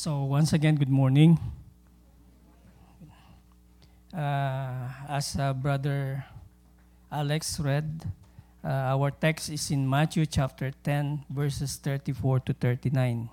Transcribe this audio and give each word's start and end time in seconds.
So, 0.00 0.24
once 0.24 0.54
again, 0.54 0.76
good 0.76 0.88
morning. 0.88 1.36
Uh, 4.16 4.88
as 5.06 5.36
uh, 5.36 5.52
Brother 5.52 6.24
Alex 7.12 7.60
read, 7.60 8.08
uh, 8.64 8.96
our 8.96 9.10
text 9.10 9.50
is 9.50 9.70
in 9.70 9.84
Matthew 9.84 10.24
chapter 10.24 10.72
10, 10.84 11.26
verses 11.28 11.76
34 11.76 12.40
to 12.40 12.54
39. 12.54 13.28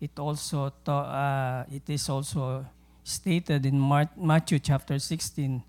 It 0.00 0.18
also 0.18 0.72
ta- 0.82 1.06
uh, 1.06 1.64
it 1.72 1.88
is 1.88 2.08
also 2.08 2.66
stated 3.04 3.64
in 3.64 3.78
Mar- 3.78 4.10
Matthew 4.16 4.58
chapter 4.58 4.98
16, 4.98 5.62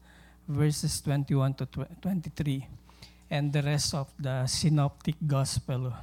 verses 0.48 1.00
21 1.02 1.54
to 1.54 1.66
tw- 1.68 2.02
23, 2.02 2.68
and 3.30 3.54
the 3.54 3.62
rest 3.62 3.94
of 3.94 4.12
the 4.18 4.48
synoptic 4.48 5.18
gospel, 5.28 5.94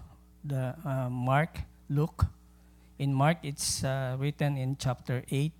the 0.44 0.76
uh, 0.86 1.10
Mark, 1.10 1.58
Luke. 1.90 2.38
In 2.98 3.14
Mark, 3.14 3.38
it's 3.44 3.84
uh, 3.84 4.16
written 4.18 4.57
in 4.58 4.76
chapter 4.76 5.22
8, 5.30 5.52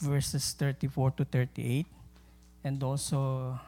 verses 0.00 0.56
34 0.56 1.10
to 1.10 1.24
38, 1.26 1.84
and 2.64 2.82
also 2.82 3.60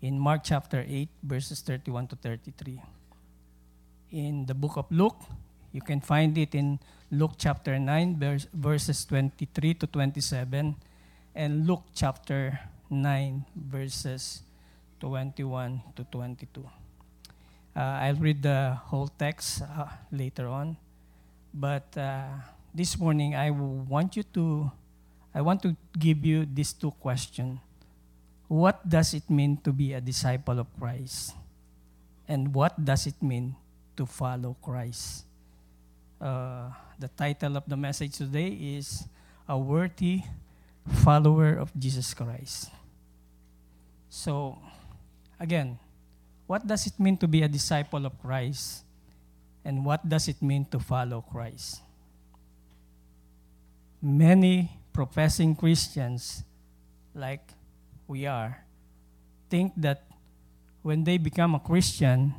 in 0.00 0.20
Mark 0.20 0.42
chapter 0.44 0.86
8, 0.86 1.08
verses 1.24 1.60
31 1.62 2.06
to 2.06 2.16
33. 2.16 2.80
In 4.12 4.46
the 4.46 4.54
book 4.54 4.76
of 4.76 4.86
Luke, 4.92 5.18
you 5.72 5.80
can 5.80 6.00
find 6.00 6.38
it 6.38 6.54
in 6.54 6.78
Luke 7.10 7.32
chapter 7.38 7.76
9, 7.76 8.20
vers- 8.20 8.46
verses 8.54 9.04
23 9.04 9.74
to 9.74 9.88
27, 9.88 10.76
and 11.34 11.66
Luke 11.66 11.82
chapter 11.92 12.60
9, 12.88 13.44
verses 13.56 14.42
21 15.00 15.82
to 15.96 16.04
22. 16.04 16.62
Uh, 17.74 17.80
I'll 17.80 18.14
read 18.14 18.44
the 18.44 18.78
whole 18.84 19.08
text 19.08 19.62
uh, 19.62 19.86
later 20.12 20.46
on, 20.46 20.76
but 21.54 21.86
uh, 21.94 22.26
this 22.74 22.98
morning 22.98 23.38
I 23.38 23.54
want 23.54 24.18
you 24.18 24.26
to, 24.34 24.70
I 25.30 25.40
want 25.40 25.62
to 25.62 25.78
give 25.96 26.26
you 26.26 26.42
these 26.42 26.74
two 26.74 26.90
questions. 26.98 27.62
What 28.50 28.82
does 28.82 29.14
it 29.14 29.30
mean 29.30 29.56
to 29.62 29.72
be 29.72 29.94
a 29.94 30.00
disciple 30.00 30.58
of 30.58 30.66
Christ? 30.78 31.32
And 32.26 32.52
what 32.52 32.74
does 32.84 33.06
it 33.06 33.22
mean 33.22 33.54
to 33.96 34.04
follow 34.04 34.56
Christ? 34.60 35.24
Uh, 36.20 36.70
the 36.98 37.08
title 37.08 37.56
of 37.56 37.64
the 37.66 37.76
message 37.76 38.18
today 38.18 38.48
is 38.48 39.06
A 39.48 39.56
Worthy 39.56 40.22
Follower 41.06 41.54
of 41.54 41.70
Jesus 41.78 42.12
Christ. 42.12 42.70
So, 44.10 44.58
again, 45.38 45.78
what 46.46 46.66
does 46.66 46.86
it 46.86 46.98
mean 46.98 47.16
to 47.18 47.28
be 47.28 47.42
a 47.42 47.48
disciple 47.48 48.04
of 48.06 48.18
Christ? 48.20 48.84
And 49.64 49.84
what 49.84 50.08
does 50.08 50.28
it 50.28 50.42
mean 50.42 50.66
to 50.66 50.78
follow 50.78 51.22
Christ? 51.22 51.80
Many 54.02 54.76
professing 54.92 55.56
Christians, 55.56 56.44
like 57.14 57.48
we 58.06 58.26
are, 58.26 58.64
think 59.48 59.72
that 59.76 60.04
when 60.82 61.04
they 61.04 61.16
become 61.16 61.54
a 61.54 61.60
Christian, 61.60 62.34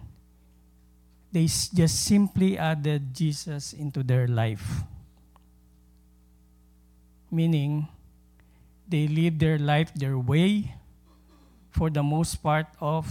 they 1.31 1.48
just 1.48 2.06
simply 2.06 2.58
added 2.58 3.14
Jesus 3.14 3.73
into 3.73 4.03
their 4.03 4.28
life. 4.28 4.84
Meaning, 7.31 7.88
they 8.88 9.08
live 9.08 9.40
their 9.40 9.58
life 9.58 9.92
their 9.96 10.18
way 10.18 10.76
for 11.72 11.90
the 11.90 12.03
most 12.03 12.36
part 12.44 12.68
of, 12.80 13.09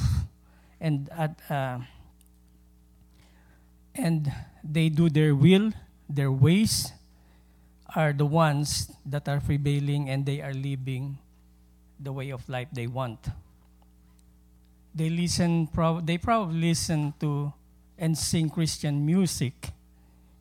and 0.80 1.10
at, 1.10 1.36
uh, 1.50 1.80
and 3.94 4.32
they 4.62 4.88
do 4.88 5.08
their 5.08 5.34
will, 5.34 5.72
their 6.08 6.32
ways 6.32 6.92
are 7.94 8.12
the 8.12 8.26
ones 8.26 8.90
that 9.06 9.28
are 9.28 9.40
prevailing 9.40 10.10
and 10.10 10.26
they 10.26 10.40
are 10.40 10.52
living 10.52 11.18
the 12.00 12.12
way 12.12 12.30
of 12.30 12.46
life 12.48 12.68
they 12.72 12.86
want. 12.86 13.28
They 14.94 15.10
listen, 15.10 15.66
prob- 15.68 16.06
they 16.06 16.18
probably 16.18 16.70
listen 16.70 17.14
to 17.20 17.52
and 17.98 18.18
sing 18.18 18.50
Christian 18.50 19.06
music, 19.06 19.70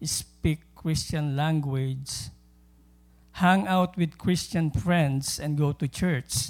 speak 0.02 0.60
Christian 0.76 1.36
language, 1.36 2.30
hang 3.34 3.68
out 3.68 3.96
with 3.98 4.18
Christian 4.18 4.72
friends, 4.72 5.40
and 5.40 5.58
go 5.58 5.72
to 5.72 5.88
church. 5.88 6.50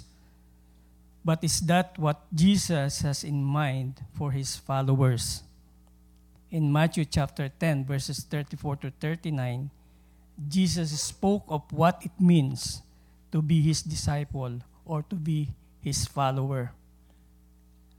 But 1.23 1.43
is 1.43 1.59
that 1.61 1.97
what 1.99 2.23
Jesus 2.33 3.01
has 3.01 3.23
in 3.23 3.43
mind 3.43 4.03
for 4.17 4.31
his 4.31 4.55
followers? 4.55 5.43
In 6.53 6.69
Matthew 6.69 7.01
chapter 7.09 7.49
10, 7.49 7.89
verses 7.89 8.29
34 8.29 8.85
to 8.85 8.93
39, 9.01 9.73
Jesus 10.37 10.93
spoke 11.01 11.41
of 11.49 11.65
what 11.73 11.97
it 12.05 12.13
means 12.21 12.85
to 13.33 13.41
be 13.41 13.57
his 13.59 13.81
disciple 13.81 14.61
or 14.85 15.01
to 15.09 15.15
be 15.15 15.49
his 15.81 16.05
follower. 16.05 16.69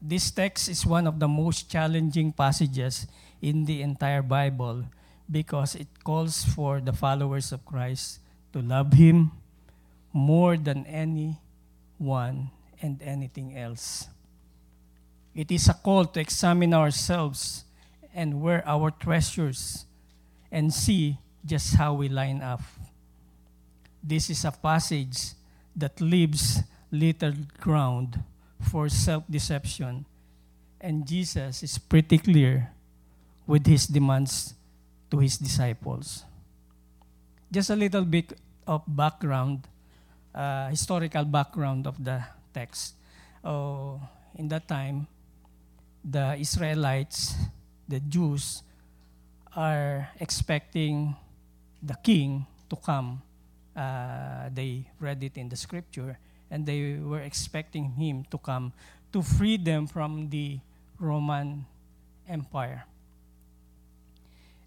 This 0.01 0.31
text 0.31 0.69
is 0.69 0.87
one 0.87 1.09
of 1.11 1.19
the 1.19 1.27
most 1.27 1.67
challenging 1.67 2.31
passages 2.31 3.11
in 3.43 3.65
the 3.67 3.83
entire 3.83 4.23
Bible 4.23 4.87
because 5.27 5.75
it 5.75 5.91
calls 6.05 6.45
for 6.45 6.79
the 6.79 6.95
followers 6.95 7.51
of 7.51 7.67
Christ 7.67 8.21
to 8.53 8.63
love 8.63 8.93
him 8.93 9.33
more 10.13 10.57
than 10.57 10.87
anyone 10.87 12.55
and 12.81 13.03
anything 13.03 13.59
else. 13.59 14.07
It 15.35 15.51
is 15.51 15.67
a 15.67 15.75
call 15.75 16.05
to 16.15 16.21
examine 16.21 16.73
ourselves 16.73 17.65
and 18.15 18.41
where 18.41 18.63
our 18.67 18.91
treasures 18.91 19.85
and 20.51 20.73
see 20.73 21.19
just 21.45 21.75
how 21.75 21.93
we 21.93 22.09
line 22.09 22.41
up. 22.41 22.63
This 24.03 24.31
is 24.31 24.45
a 24.45 24.53
passage 24.53 25.35
that 25.75 26.01
leaves 26.01 26.63
little 26.91 27.35
ground 27.59 28.23
for 28.71 28.89
self 28.89 29.25
deception, 29.29 30.07
and 30.81 31.07
Jesus 31.07 31.63
is 31.63 31.77
pretty 31.77 32.19
clear 32.19 32.71
with 33.47 33.67
his 33.67 33.87
demands 33.87 34.55
to 35.11 35.19
his 35.19 35.37
disciples. 35.37 36.25
Just 37.51 37.71
a 37.71 37.77
little 37.77 38.05
bit 38.05 38.33
of 38.67 38.83
background, 38.87 39.67
uh, 40.35 40.69
historical 40.69 41.25
background 41.25 41.87
of 41.87 42.03
the 42.03 42.23
text. 42.55 42.95
Oh, 43.45 44.01
in 44.37 44.49
that 44.49 44.67
time, 44.69 45.07
the 46.05 46.37
Israelites, 46.37 47.35
the 47.89 48.00
Jews, 48.00 48.62
are 49.56 50.11
expecting 50.21 51.15
the 51.83 51.95
king 52.03 52.47
to 52.69 52.77
come. 52.77 53.22
Uh, 53.77 54.49
they 54.53 54.87
read 55.00 55.22
it 55.22 55.37
in 55.37 55.49
the 55.49 55.56
scripture, 55.56 56.19
and 56.50 56.67
they 56.67 56.99
were 56.99 57.21
expecting 57.21 57.91
him 57.91 58.25
to 58.31 58.39
come 58.39 58.73
to 59.12 59.23
free 59.23 59.56
them 59.56 59.87
from 59.87 60.28
the 60.31 60.59
Roman 60.99 61.67
Empire. 62.28 62.84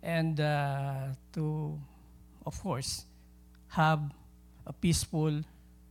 And 0.01 0.39
uh, 0.39 1.11
to, 1.33 1.77
of 2.45 2.61
course, 2.61 3.03
have 3.69 3.99
a 4.65 4.71
peaceful 4.71 5.43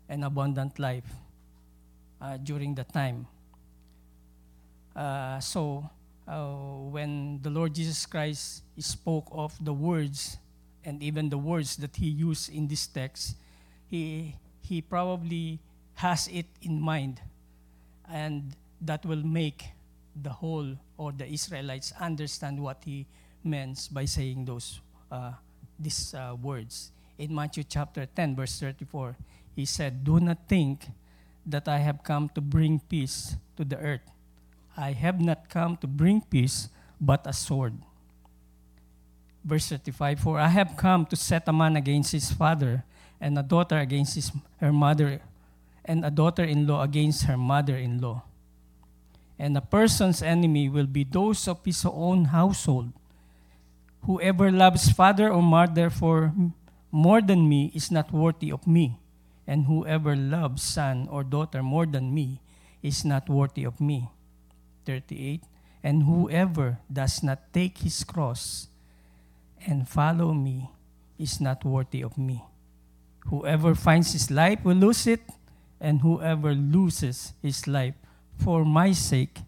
and 0.09 0.25
abundant 0.25 0.79
life 0.79 1.11
uh, 2.21 2.37
during 2.39 2.75
the 2.75 2.85
time. 2.85 3.27
Uh, 4.95 5.39
so, 5.41 5.91
uh, 6.29 6.47
when 6.91 7.41
the 7.43 7.51
Lord 7.51 7.75
Jesus 7.75 8.05
Christ 8.07 8.63
spoke 8.79 9.29
of 9.31 9.53
the 9.65 9.73
words 9.73 10.39
and 10.85 11.03
even 11.03 11.29
the 11.29 11.39
words 11.39 11.77
that 11.77 11.97
he 11.97 12.07
used 12.07 12.53
in 12.53 12.69
this 12.69 12.87
text, 12.87 13.37
he, 13.87 14.35
he 14.61 14.81
probably 14.83 15.61
has 15.95 16.29
it 16.29 16.47
in 16.63 16.81
mind. 16.81 17.21
And 18.11 18.55
that 18.81 19.05
will 19.05 19.23
make 19.23 19.65
the 20.23 20.31
whole 20.31 20.77
or 20.97 21.13
the 21.13 21.27
Israelites 21.27 21.93
understand 22.01 22.61
what 22.61 22.83
he 22.85 23.07
meant 23.45 23.89
by 23.93 24.05
saying 24.05 24.45
those 24.45 24.81
uh, 25.11 25.33
these 25.79 26.15
uh, 26.15 26.35
words. 26.41 26.91
In 27.19 27.35
Matthew 27.35 27.65
chapter 27.65 28.07
10, 28.07 28.37
verse 28.37 28.59
34, 28.61 29.17
he 29.55 29.65
said, 29.65 30.05
Do 30.05 30.21
not 30.21 30.49
think 30.49 30.87
that 31.47 31.69
I 31.69 31.79
have 31.79 32.03
come 32.03 32.29
to 32.31 32.41
bring 32.41 32.81
peace 32.81 33.37
to 33.57 33.65
the 33.65 33.79
earth. 33.79 34.03
I 34.77 34.93
have 34.93 35.21
not 35.21 35.49
come 35.49 35.77
to 35.79 35.87
bring 35.87 36.21
peace, 36.21 36.69
but 37.01 37.27
a 37.27 37.33
sword. 37.33 37.75
Verse 39.43 39.69
35 39.69 40.21
For 40.21 40.39
I 40.39 40.49
have 40.49 40.77
come 40.77 41.07
to 41.07 41.17
set 41.17 41.49
a 41.49 41.53
man 41.53 41.77
against 41.77 42.13
his 42.13 42.31
father, 42.31 42.85
and 43.21 43.39
a 43.39 43.43
daughter 43.43 43.79
against 43.79 44.15
his, 44.15 44.31
her 44.61 44.73
mother, 44.73 45.23
and 45.85 46.05
a 46.05 46.11
daughter 46.11 46.45
in 46.45 46.67
law 46.67 46.83
against 46.83 47.25
her 47.25 47.39
mother 47.39 47.77
in 47.77 48.01
law. 48.01 48.23
And 49.39 49.57
a 49.57 49.61
person's 49.61 50.21
enemy 50.21 50.69
will 50.69 50.87
be 50.87 51.05
those 51.05 51.49
of 51.49 51.65
his 51.65 51.85
own 51.85 52.27
household. 52.27 52.93
Whoever 54.05 54.51
loves 54.51 54.91
father 54.91 55.33
or 55.33 55.43
mother 55.43 55.91
for 55.91 56.35
more 56.91 57.21
than 57.23 57.49
me 57.49 57.73
is 57.75 57.91
not 57.91 58.13
worthy 58.13 58.53
of 58.53 58.67
me, 58.67 58.99
and 59.47 59.67
whoever 59.67 60.15
loves 60.17 60.63
son 60.63 61.09
or 61.11 61.25
daughter 61.25 61.63
more 61.63 61.87
than 61.87 62.13
me 62.13 62.41
is 62.83 63.05
not 63.05 63.29
worthy 63.29 63.65
of 63.65 63.81
me. 63.81 64.09
38 64.87 65.43
And 65.83 66.03
whoever 66.03 66.79
does 66.91 67.23
not 67.23 67.53
take 67.53 67.79
his 67.79 68.03
cross 68.05 68.69
and 69.67 69.89
follow 69.89 70.33
me 70.33 70.71
is 71.19 71.41
not 71.41 71.65
worthy 71.65 72.03
of 72.03 72.17
me. 72.17 72.43
Whoever 73.27 73.75
finds 73.75 74.13
his 74.13 74.31
life 74.31 74.65
will 74.65 74.77
lose 74.77 75.07
it, 75.07 75.23
and 75.81 76.01
whoever 76.01 76.55
loses 76.55 77.35
his 77.43 77.67
life 77.67 77.95
for 78.39 78.65
my 78.65 78.93
sake 78.93 79.39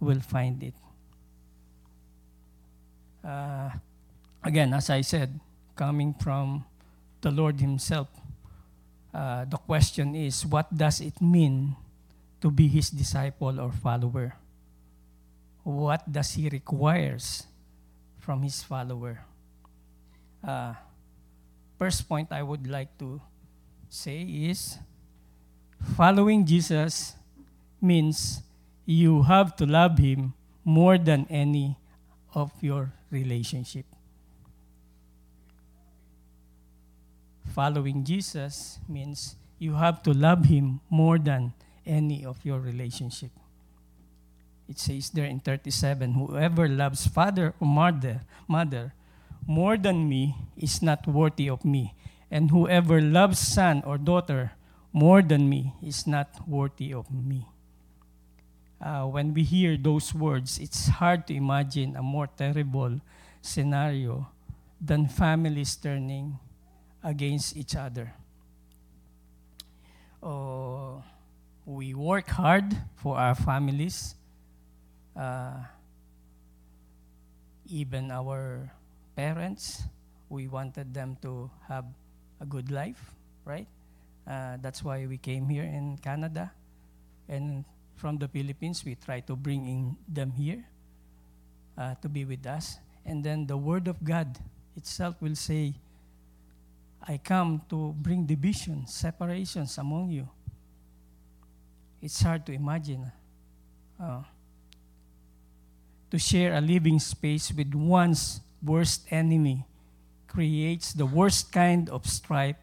will 0.00 0.20
find 0.20 0.62
it. 0.62 0.74
Uh, 3.24 3.70
again, 4.42 4.74
as 4.74 4.90
I 4.90 5.00
said, 5.00 5.38
coming 5.76 6.14
from 6.14 6.64
the 7.20 7.30
Lord 7.30 7.60
Himself, 7.60 8.08
uh, 9.14 9.44
the 9.44 9.56
question 9.58 10.14
is 10.14 10.44
what 10.44 10.74
does 10.74 11.00
it 11.00 11.20
mean 11.20 11.76
to 12.40 12.50
be 12.50 12.66
His 12.66 12.90
disciple 12.90 13.60
or 13.60 13.70
follower? 13.70 14.34
What 15.62 16.10
does 16.10 16.32
He 16.32 16.48
requires 16.48 17.46
from 18.18 18.42
His 18.42 18.62
follower? 18.62 19.24
Uh, 20.42 20.74
first 21.78 22.08
point 22.08 22.32
I 22.32 22.42
would 22.42 22.66
like 22.66 22.98
to 22.98 23.20
say 23.88 24.22
is 24.22 24.78
following 25.96 26.46
Jesus 26.46 27.14
means 27.80 28.42
you 28.86 29.22
have 29.22 29.54
to 29.56 29.66
love 29.66 29.98
Him 29.98 30.34
more 30.64 30.98
than 30.98 31.26
any 31.30 31.78
of 32.34 32.50
your 32.60 32.92
relationship. 33.10 33.86
Following 37.54 38.02
Jesus 38.04 38.78
means 38.88 39.36
you 39.58 39.74
have 39.74 40.02
to 40.04 40.12
love 40.12 40.46
Him 40.46 40.80
more 40.88 41.18
than 41.18 41.52
any 41.84 42.24
of 42.24 42.38
your 42.44 42.58
relationship. 42.58 43.30
It 44.68 44.78
says 44.78 45.10
there 45.10 45.26
in 45.26 45.40
37, 45.40 46.12
whoever 46.14 46.68
loves 46.68 47.06
father 47.06 47.54
or 47.60 47.66
mother, 47.66 48.22
mother 48.48 48.94
more 49.46 49.76
than 49.76 50.08
me 50.08 50.36
is 50.56 50.82
not 50.82 51.06
worthy 51.06 51.48
of 51.48 51.64
me, 51.64 51.94
and 52.30 52.50
whoever 52.50 53.00
loves 53.00 53.38
son 53.38 53.82
or 53.84 53.98
daughter 53.98 54.52
more 54.92 55.22
than 55.22 55.48
me 55.48 55.74
is 55.82 56.06
not 56.06 56.46
worthy 56.46 56.92
of 56.92 57.10
me. 57.10 57.48
Uh, 58.80 59.06
when 59.06 59.32
we 59.32 59.42
hear 59.42 59.76
those 59.76 60.14
words, 60.14 60.58
it's 60.58 60.88
hard 60.88 61.26
to 61.26 61.34
imagine 61.34 61.96
a 61.96 62.02
more 62.02 62.26
terrible 62.26 63.00
scenario 63.40 64.28
than 64.80 65.06
families 65.06 65.76
turning 65.76 66.38
against 67.02 67.56
each 67.56 67.76
other. 67.76 68.12
Uh, 70.22 71.00
we 71.64 71.94
work 71.94 72.28
hard 72.28 72.76
for 72.96 73.16
our 73.16 73.34
families, 73.34 74.14
uh, 75.16 75.60
even 77.66 78.10
our 78.10 78.70
parents. 79.16 79.82
We 80.28 80.48
wanted 80.48 80.94
them 80.94 81.16
to 81.22 81.50
have 81.68 81.84
a 82.40 82.46
good 82.46 82.70
life, 82.70 83.12
right? 83.44 83.66
Uh, 84.26 84.56
that's 84.60 84.82
why 84.82 85.06
we 85.06 85.18
came 85.18 85.48
here 85.48 85.64
in 85.64 85.98
Canada. 85.98 86.52
And 87.28 87.64
from 88.02 88.18
the 88.18 88.26
Philippines. 88.26 88.82
We 88.84 88.96
try 88.96 89.20
to 89.30 89.36
bring 89.36 89.62
in 89.62 89.96
them 90.10 90.32
here 90.32 90.66
uh, 91.78 91.94
to 92.02 92.08
be 92.08 92.24
with 92.24 92.44
us. 92.46 92.82
And 93.06 93.22
then 93.22 93.46
the 93.46 93.56
Word 93.56 93.86
of 93.86 94.02
God 94.02 94.38
itself 94.76 95.22
will 95.22 95.36
say, 95.36 95.74
I 97.06 97.18
come 97.18 97.62
to 97.70 97.94
bring 97.98 98.26
division, 98.26 98.86
separations 98.86 99.78
among 99.78 100.10
you. 100.10 100.28
It's 102.02 102.20
hard 102.20 102.44
to 102.46 102.52
imagine. 102.52 103.10
Uh, 104.02 104.22
to 106.12 106.18
share 106.18 106.52
a 106.52 106.60
living 106.60 107.00
space 107.00 107.50
with 107.56 107.72
one's 107.72 108.44
worst 108.60 109.08
enemy 109.08 109.64
creates 110.28 110.92
the 110.92 111.08
worst 111.08 111.50
kind 111.50 111.88
of 111.88 112.04
strife, 112.04 112.60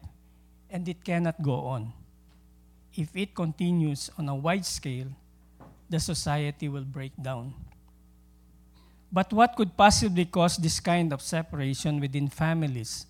and 0.70 0.86
it 0.86 1.02
cannot 1.02 1.34
go 1.42 1.66
on. 1.66 1.92
If 2.94 3.10
it 3.16 3.34
continues 3.34 4.08
on 4.16 4.28
a 4.28 4.36
wide 4.36 4.64
scale, 4.64 5.10
the 5.90 5.98
society 5.98 6.68
will 6.68 6.86
break 6.86 7.10
down. 7.20 7.54
But 9.10 9.32
what 9.32 9.56
could 9.56 9.76
possibly 9.76 10.26
cause 10.26 10.56
this 10.56 10.78
kind 10.78 11.12
of 11.12 11.20
separation 11.20 11.98
within 11.98 12.28
families? 12.28 13.06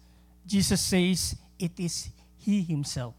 Jesus 0.47 0.81
says 0.81 1.37
it 1.59 1.77
is 1.77 2.09
He 2.39 2.63
Himself. 2.63 3.13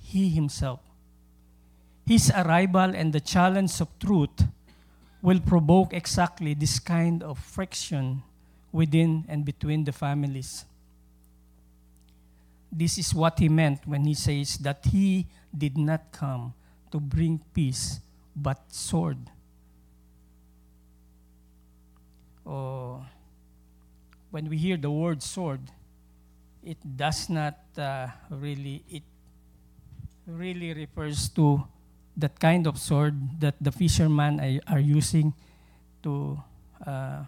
He 0.00 0.30
Himself. 0.30 0.80
His 2.06 2.32
arrival 2.32 2.96
and 2.96 3.12
the 3.12 3.20
challenge 3.20 3.82
of 3.82 3.88
truth 3.98 4.48
will 5.24 5.40
provoke 5.40 5.94
exactly 5.94 6.52
this 6.52 6.78
kind 6.78 7.22
of 7.22 7.38
friction 7.38 8.22
within 8.70 9.24
and 9.26 9.42
between 9.42 9.82
the 9.82 9.92
families. 9.92 10.66
This 12.70 12.98
is 12.98 13.14
what 13.14 13.38
he 13.38 13.48
meant 13.48 13.88
when 13.88 14.04
he 14.04 14.12
says 14.12 14.58
that 14.58 14.84
he 14.84 15.26
did 15.56 15.78
not 15.78 16.12
come 16.12 16.52
to 16.92 17.00
bring 17.00 17.40
peace 17.54 18.00
but 18.36 18.60
sword. 18.68 19.16
Oh, 22.46 23.02
when 24.30 24.50
we 24.50 24.58
hear 24.58 24.76
the 24.76 24.90
word 24.90 25.22
sword, 25.22 25.62
it 26.62 26.76
does 26.98 27.30
not 27.30 27.56
uh, 27.78 28.08
really, 28.28 28.84
it 28.90 29.04
really 30.26 30.74
refers 30.74 31.30
to 31.30 31.66
that 32.16 32.38
kind 32.38 32.66
of 32.66 32.78
sword 32.78 33.40
that 33.40 33.54
the 33.60 33.72
fishermen 33.72 34.60
are, 34.68 34.78
using 34.78 35.34
to 36.02 36.38
uh, 36.86 37.24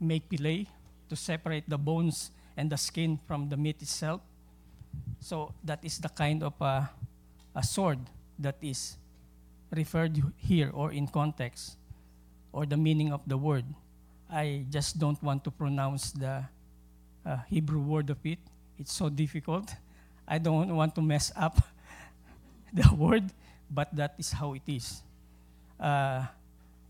make 0.00 0.24
fillet, 0.30 0.66
to 1.08 1.16
separate 1.16 1.68
the 1.68 1.78
bones 1.78 2.30
and 2.56 2.70
the 2.70 2.76
skin 2.76 3.18
from 3.26 3.48
the 3.48 3.56
meat 3.56 3.82
itself. 3.82 4.20
So 5.20 5.54
that 5.64 5.84
is 5.84 5.98
the 5.98 6.08
kind 6.08 6.42
of 6.42 6.54
uh, 6.60 6.86
a 7.54 7.62
sword 7.62 7.98
that 8.38 8.56
is 8.62 8.96
referred 9.70 10.22
here 10.36 10.70
or 10.72 10.92
in 10.92 11.06
context 11.06 11.76
or 12.52 12.66
the 12.66 12.76
meaning 12.76 13.12
of 13.12 13.20
the 13.26 13.36
word. 13.36 13.64
I 14.30 14.64
just 14.70 14.98
don't 14.98 15.20
want 15.22 15.44
to 15.44 15.50
pronounce 15.50 16.12
the 16.12 16.44
uh, 17.26 17.36
Hebrew 17.48 17.80
word 17.80 18.10
of 18.10 18.18
it. 18.24 18.38
It's 18.78 18.92
so 18.92 19.08
difficult. 19.08 19.74
I 20.26 20.38
don't 20.38 20.74
want 20.74 20.94
to 20.94 21.02
mess 21.02 21.32
up 21.36 21.60
the 22.72 22.94
word, 22.94 23.32
but 23.70 23.94
that 23.94 24.14
is 24.18 24.32
how 24.32 24.54
it 24.54 24.66
is. 24.66 25.02
Uh, 25.78 26.26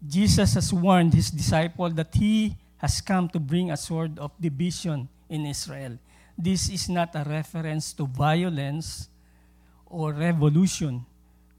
Jesus 0.06 0.54
has 0.54 0.72
warned 0.72 1.12
his 1.12 1.30
disciple 1.30 1.90
that 1.90 2.14
he 2.14 2.56
has 2.78 3.00
come 3.00 3.28
to 3.28 3.38
bring 3.38 3.70
a 3.70 3.76
sword 3.76 4.18
of 4.18 4.32
division 4.40 5.08
in 5.28 5.44
Israel. 5.44 5.98
This 6.36 6.70
is 6.70 6.88
not 6.88 7.14
a 7.14 7.22
reference 7.22 7.92
to 7.92 8.06
violence 8.06 9.08
or 9.84 10.12
revolution, 10.12 11.04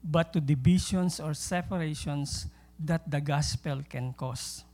but 0.02 0.32
to 0.32 0.40
divisions 0.40 1.20
or 1.20 1.34
separations 1.34 2.46
that 2.80 3.08
the 3.08 3.20
gospel 3.20 3.80
can 3.88 4.12
cause. 4.12 4.64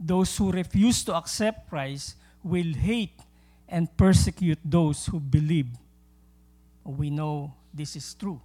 Those 0.00 0.34
who 0.36 0.50
refuse 0.50 1.04
to 1.04 1.14
accept 1.14 1.68
Christ 1.68 2.16
will 2.42 2.72
hate 2.72 3.20
and 3.68 3.94
persecute 3.96 4.58
those 4.64 5.04
who 5.06 5.20
believe. 5.20 5.68
We 6.84 7.10
know 7.10 7.52
this 7.74 7.96
is 7.96 8.14
true. 8.14 8.40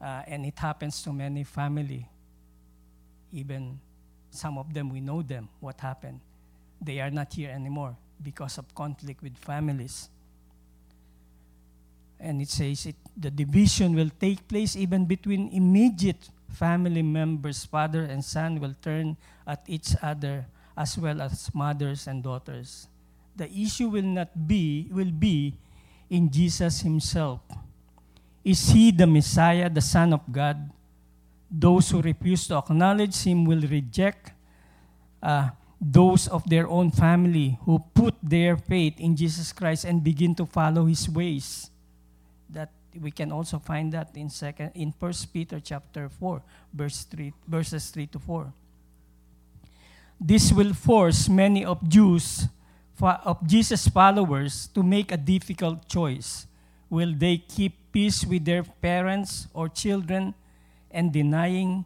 Uh, 0.00 0.22
and 0.26 0.44
it 0.44 0.58
happens 0.58 1.02
to 1.02 1.12
many 1.12 1.44
family. 1.44 2.08
Even 3.32 3.78
some 4.30 4.58
of 4.58 4.72
them, 4.74 4.90
we 4.90 5.00
know 5.00 5.22
them, 5.22 5.48
what 5.60 5.80
happened. 5.80 6.20
They 6.80 7.00
are 7.00 7.10
not 7.10 7.32
here 7.32 7.50
anymore 7.50 7.96
because 8.22 8.58
of 8.58 8.74
conflict 8.74 9.22
with 9.22 9.36
families. 9.38 10.08
And 12.20 12.40
it 12.42 12.48
says 12.48 12.86
it, 12.86 12.96
the 13.16 13.30
division 13.30 13.94
will 13.94 14.10
take 14.20 14.46
place 14.48 14.76
even 14.76 15.04
between 15.06 15.50
immediate 15.52 16.28
family 16.48 17.02
members. 17.02 17.64
Father 17.64 18.04
and 18.04 18.24
son 18.24 18.60
will 18.60 18.74
turn 18.80 19.16
at 19.46 19.62
each 19.66 19.94
other 20.02 20.46
as 20.76 20.98
well 20.98 21.20
as 21.22 21.50
mothers 21.54 22.06
and 22.06 22.22
daughters. 22.22 22.88
The 23.36 23.50
issue 23.50 23.88
will 23.88 24.02
not 24.02 24.46
be, 24.46 24.88
will 24.90 25.10
be 25.10 25.54
in 26.10 26.30
Jesus 26.30 26.80
himself. 26.80 27.40
Is 28.44 28.68
he 28.70 28.90
the 28.90 29.06
Messiah, 29.06 29.70
the 29.70 29.80
Son 29.80 30.12
of 30.12 30.20
God? 30.30 30.70
Those 31.50 31.90
who 31.90 32.02
refuse 32.02 32.46
to 32.48 32.56
acknowledge 32.58 33.22
him 33.22 33.44
will 33.44 33.62
reject 33.62 34.32
uh, 35.22 35.50
those 35.80 36.28
of 36.28 36.48
their 36.48 36.68
own 36.68 36.90
family 36.90 37.58
who 37.64 37.78
put 37.94 38.14
their 38.22 38.56
faith 38.56 39.00
in 39.00 39.16
Jesus 39.16 39.52
Christ 39.52 39.84
and 39.84 40.04
begin 40.04 40.34
to 40.36 40.46
follow 40.46 40.84
his 40.84 41.08
ways. 41.08 41.70
That 42.50 42.70
we 43.00 43.10
can 43.10 43.32
also 43.32 43.58
find 43.58 43.92
that 43.92 44.14
in 44.14 44.28
second 44.28 44.72
in 44.74 44.92
First 44.92 45.32
Peter 45.32 45.58
chapter 45.58 46.08
4 46.08 46.42
verse 46.72 47.02
3 47.10 47.32
verses 47.48 47.90
3 47.90 48.06
to 48.06 48.18
4 48.20 48.52
this 50.20 50.52
will 50.52 50.72
force 50.72 51.28
many 51.28 51.64
of 51.64 51.86
Jews 51.88 52.48
of 53.00 53.46
Jesus 53.46 53.88
followers 53.88 54.68
to 54.68 54.82
make 54.82 55.10
a 55.12 55.16
difficult 55.16 55.88
choice. 55.88 56.46
Will 56.88 57.12
they 57.12 57.38
keep 57.38 57.74
peace 57.94 58.26
with 58.26 58.44
their 58.44 58.64
parents 58.82 59.46
or 59.54 59.68
children 59.70 60.34
and 60.90 61.12
denying 61.12 61.84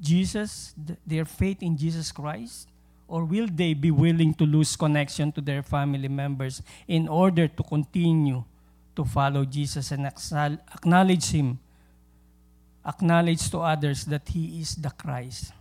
Jesus 0.00 0.74
their 1.06 1.24
faith 1.24 1.62
in 1.62 1.78
Jesus 1.78 2.10
Christ 2.10 2.68
Or 3.08 3.24
will 3.24 3.46
they 3.46 3.74
be 3.74 3.90
willing 3.90 4.34
to 4.34 4.44
lose 4.44 4.74
connection 4.74 5.30
to 5.32 5.40
their 5.40 5.62
family 5.62 6.08
members 6.08 6.62
in 6.88 7.06
order 7.06 7.46
to 7.46 7.62
continue 7.62 8.42
to 8.96 9.04
follow 9.04 9.44
Jesus 9.44 9.92
and 9.92 10.06
acknowledge 10.06 11.30
Him, 11.30 11.58
acknowledge 12.84 13.48
to 13.50 13.58
others 13.58 14.04
that 14.06 14.28
He 14.28 14.60
is 14.60 14.74
the 14.74 14.90
Christ? 14.90 15.52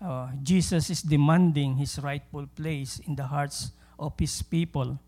Uh, 0.00 0.28
Jesus 0.42 0.90
is 0.90 1.00
demanding 1.00 1.76
His 1.76 1.98
rightful 1.98 2.46
place 2.54 3.00
in 3.06 3.16
the 3.16 3.24
hearts 3.24 3.72
of 3.98 4.12
His 4.18 4.42
people. 4.42 4.98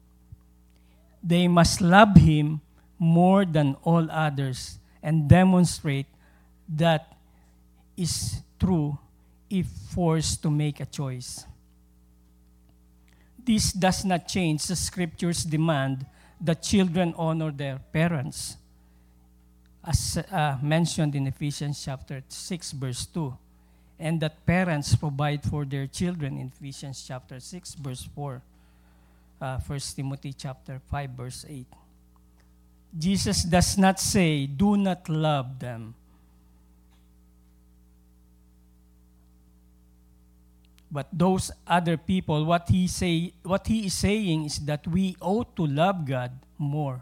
They 1.23 1.49
must 1.49 1.83
love 1.83 2.17
Him 2.17 2.63
more 3.03 3.45
than 3.45 3.75
all 3.83 4.09
others 4.13 4.79
and 5.03 5.29
demonstrate 5.29 6.07
that 6.69 7.17
is 7.97 8.41
true 8.61 8.97
if 9.51 9.67
forced 9.93 10.41
to 10.41 10.49
make 10.49 10.79
a 10.79 10.87
choice. 10.87 11.45
This 13.45 13.73
does 13.73 14.05
not 14.05 14.29
change 14.29 14.69
the 14.69 14.77
scripture's 14.77 15.43
demand 15.43 16.07
that 16.41 16.63
children 16.63 17.13
honor 17.19 17.51
their 17.51 17.81
parents, 17.93 18.57
as 19.85 20.19
uh, 20.31 20.59
mentioned 20.63 21.17
in 21.17 21.27
Ephesians 21.27 21.83
chapter 21.85 22.23
6, 22.29 22.71
verse 22.71 23.05
2, 23.07 23.37
and 23.99 24.21
that 24.21 24.47
parents 24.47 24.95
provide 24.95 25.43
for 25.43 25.65
their 25.65 25.89
children 25.89 26.39
in 26.39 26.53
Ephesians 26.57 27.05
chapter 27.05 27.41
6, 27.41 27.75
verse 27.75 28.09
4, 28.15 28.41
uh, 29.41 29.59
1 29.59 29.81
Timothy 29.97 30.33
chapter 30.33 30.81
5, 30.89 31.11
verse 31.11 31.45
8. 31.49 31.67
Jesus 32.97 33.43
does 33.43 33.79
not 33.79 33.99
say, 33.99 34.47
do 34.47 34.77
not 34.77 35.09
love 35.09 35.59
them. 35.59 35.95
But 40.91 41.09
those 41.11 41.51
other 41.67 41.97
people, 41.97 42.45
what 42.45 42.69
he 42.69 42.87
say, 42.87 43.33
what 43.43 43.67
he 43.67 43.87
is 43.87 43.95
saying 43.95 44.45
is 44.45 44.59
that 44.67 44.87
we 44.87 45.17
ought 45.23 45.57
to 45.57 45.67
love 45.67 46.05
God 46.05 46.33
more. 46.59 47.01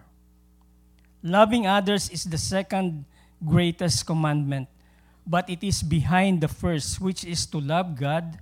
Loving 1.24 1.66
others 1.66 2.08
is 2.08 2.22
the 2.22 2.38
second 2.38 3.04
greatest 3.44 4.06
commandment, 4.06 4.68
but 5.26 5.50
it 5.50 5.64
is 5.64 5.82
behind 5.82 6.40
the 6.40 6.46
first, 6.46 7.00
which 7.00 7.24
is 7.24 7.44
to 7.46 7.58
love 7.58 7.98
God 7.98 8.38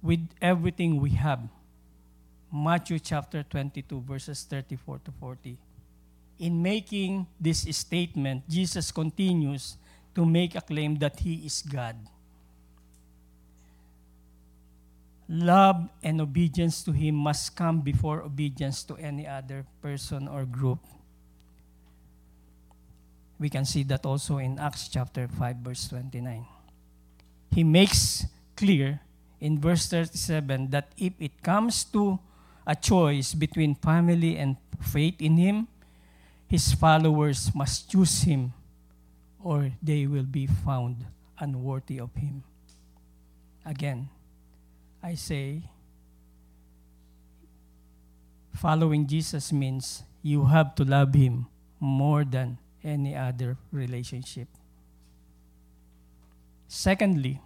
with 0.00 0.26
everything 0.40 1.00
we 1.00 1.10
have. 1.10 1.40
Matthew 2.50 2.98
chapter 2.98 3.42
22, 3.42 4.00
verses 4.00 4.42
34 4.48 5.00
to 5.04 5.12
40. 5.20 5.58
In 6.38 6.62
making 6.62 7.26
this 7.40 7.62
statement, 7.76 8.48
Jesus 8.48 8.90
continues 8.90 9.76
to 10.14 10.26
make 10.26 10.54
a 10.54 10.60
claim 10.60 10.96
that 10.98 11.20
he 11.20 11.46
is 11.46 11.62
God. 11.62 11.96
Love 15.28 15.88
and 16.02 16.20
obedience 16.20 16.82
to 16.84 16.92
him 16.92 17.14
must 17.14 17.56
come 17.56 17.80
before 17.80 18.22
obedience 18.22 18.82
to 18.84 18.96
any 18.96 19.26
other 19.26 19.64
person 19.80 20.28
or 20.28 20.44
group. 20.44 20.78
We 23.38 23.48
can 23.48 23.64
see 23.64 23.82
that 23.84 24.04
also 24.04 24.38
in 24.38 24.58
Acts 24.58 24.88
chapter 24.88 25.26
5, 25.26 25.56
verse 25.56 25.88
29. 25.88 26.44
He 27.50 27.64
makes 27.64 28.26
clear 28.56 29.00
in 29.40 29.58
verse 29.58 29.88
37 29.88 30.70
that 30.70 30.92
if 30.96 31.12
it 31.18 31.42
comes 31.42 31.84
to 31.96 32.18
a 32.66 32.76
choice 32.76 33.34
between 33.34 33.74
family 33.74 34.36
and 34.36 34.56
faith 34.80 35.16
in 35.18 35.36
him, 35.36 35.66
his 36.52 36.74
followers 36.74 37.48
must 37.54 37.90
choose 37.90 38.28
him 38.28 38.52
or 39.42 39.72
they 39.82 40.06
will 40.06 40.28
be 40.28 40.46
found 40.46 40.96
unworthy 41.38 41.96
of 41.98 42.12
him. 42.12 42.44
Again, 43.64 44.10
I 45.02 45.14
say, 45.14 45.62
following 48.54 49.06
Jesus 49.06 49.50
means 49.50 50.02
you 50.20 50.44
have 50.44 50.74
to 50.74 50.84
love 50.84 51.14
him 51.14 51.46
more 51.80 52.22
than 52.22 52.58
any 52.84 53.16
other 53.16 53.56
relationship. 53.72 54.48
Secondly, 56.68 57.40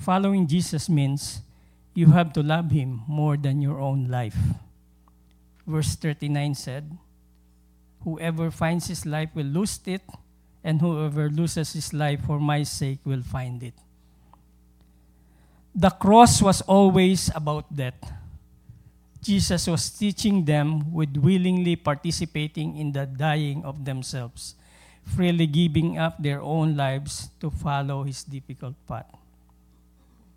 following 0.00 0.46
Jesus 0.46 0.88
means 0.88 1.42
you 1.92 2.06
have 2.06 2.32
to 2.32 2.42
love 2.42 2.70
him 2.70 3.02
more 3.06 3.36
than 3.36 3.60
your 3.60 3.78
own 3.80 4.08
life. 4.08 4.38
Verse 5.66 5.94
39 5.94 6.54
said, 6.54 6.98
Whoever 8.04 8.50
finds 8.52 8.86
his 8.86 9.04
life 9.04 9.30
will 9.34 9.48
lose 9.48 9.80
it, 9.86 10.04
and 10.62 10.80
whoever 10.80 11.28
loses 11.28 11.72
his 11.72 11.92
life 11.92 12.24
for 12.24 12.38
my 12.38 12.62
sake 12.62 13.00
will 13.04 13.22
find 13.22 13.62
it. 13.62 13.74
The 15.74 15.90
cross 15.90 16.40
was 16.40 16.60
always 16.62 17.32
about 17.34 17.66
death. 17.74 17.98
Jesus 19.24 19.66
was 19.66 19.88
teaching 19.88 20.44
them 20.44 20.92
with 20.92 21.16
willingly 21.16 21.76
participating 21.76 22.76
in 22.76 22.92
the 22.92 23.06
dying 23.06 23.64
of 23.64 23.84
themselves, 23.84 24.54
freely 25.02 25.46
giving 25.46 25.96
up 25.96 26.22
their 26.22 26.40
own 26.40 26.76
lives 26.76 27.32
to 27.40 27.50
follow 27.50 28.04
his 28.04 28.22
difficult 28.22 28.76
path. 28.86 29.08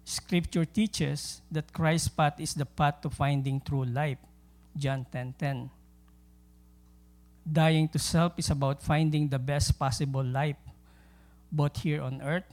Scripture 0.07 0.63
teaches 0.63 1.41
that 1.51 1.73
Christ's 1.73 2.07
path 2.07 2.39
is 2.39 2.55
the 2.55 2.65
path 2.65 3.03
to 3.03 3.09
finding 3.11 3.59
true 3.59 3.83
life. 3.83 4.23
John 4.71 5.05
10:10. 5.11 5.35
10, 5.35 5.67
10. 5.67 5.76
Dying 7.47 7.87
to 7.89 7.99
self 7.99 8.33
is 8.37 8.49
about 8.49 8.83
finding 8.83 9.29
the 9.29 9.39
best 9.39 9.79
possible 9.79 10.23
life, 10.23 10.57
both 11.51 11.79
here 11.81 12.01
on 12.01 12.21
earth, 12.21 12.51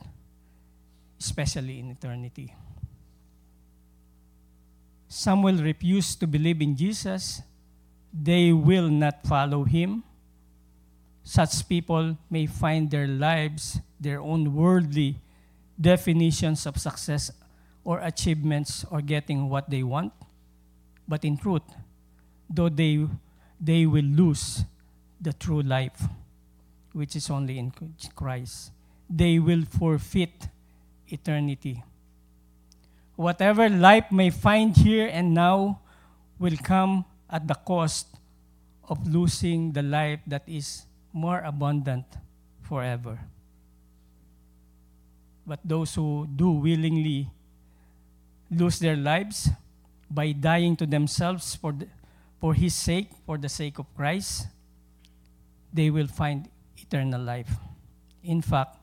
especially 1.18 1.80
in 1.80 1.90
eternity. 1.90 2.54
Some 5.08 5.42
will 5.42 5.58
refuse 5.58 6.14
to 6.16 6.26
believe 6.26 6.62
in 6.62 6.76
Jesus. 6.76 7.42
They 8.12 8.52
will 8.52 8.88
not 8.88 9.26
follow 9.26 9.64
him. 9.64 10.04
Such 11.24 11.68
people 11.68 12.16
may 12.30 12.46
find 12.46 12.90
their 12.90 13.08
lives 13.08 13.80
their 13.98 14.20
own 14.20 14.54
worldly 14.54 15.16
definitions 15.80 16.66
of 16.66 16.76
success 16.76 17.32
or 17.82 17.98
achievements 18.00 18.84
or 18.90 19.00
getting 19.00 19.48
what 19.48 19.70
they 19.70 19.82
want. 19.82 20.12
But 21.08 21.24
in 21.24 21.36
truth, 21.36 21.64
though 22.48 22.68
they, 22.68 23.06
they 23.58 23.86
will 23.86 24.04
lose 24.04 24.64
the 25.24 25.32
true 25.32 25.62
life, 25.62 26.04
which 26.92 27.16
is 27.16 27.30
only 27.30 27.58
in 27.58 27.72
Christ, 28.14 28.70
they 29.08 29.38
will 29.38 29.64
forfeit 29.64 30.48
eternity. 31.08 31.82
Whatever 33.16 33.68
life 33.68 34.12
may 34.12 34.28
find 34.28 34.76
here 34.76 35.08
and 35.10 35.32
now 35.32 35.80
will 36.38 36.56
come 36.62 37.04
at 37.30 37.48
the 37.48 37.54
cost 37.54 38.06
of 38.88 39.00
losing 39.08 39.72
the 39.72 39.82
life 39.82 40.20
that 40.26 40.42
is 40.46 40.84
more 41.12 41.40
abundant 41.40 42.04
forever. 42.60 43.18
But 45.46 45.60
those 45.64 45.94
who 45.94 46.28
do 46.36 46.50
willingly 46.50 47.30
lose 48.50 48.78
their 48.78 48.96
lives 48.96 49.48
by 50.10 50.32
dying 50.32 50.76
to 50.76 50.86
themselves 50.86 51.54
for, 51.54 51.72
the, 51.72 51.88
for 52.40 52.52
His 52.52 52.74
sake, 52.74 53.08
for 53.24 53.38
the 53.38 53.48
sake 53.48 53.78
of 53.78 53.86
Christ, 53.96 54.48
they 55.74 55.90
will 55.90 56.06
find 56.06 56.48
eternal 56.78 57.20
life. 57.20 57.50
In 58.22 58.40
fact, 58.40 58.78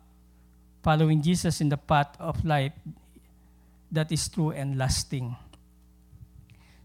following 0.84 1.22
Jesus 1.22 1.62
in 1.62 1.70
the 1.70 1.78
path 1.78 2.14
of 2.20 2.44
life 2.44 2.74
that 3.92 4.12
is 4.12 4.28
true 4.28 4.52
and 4.52 4.78
lasting. 4.78 5.36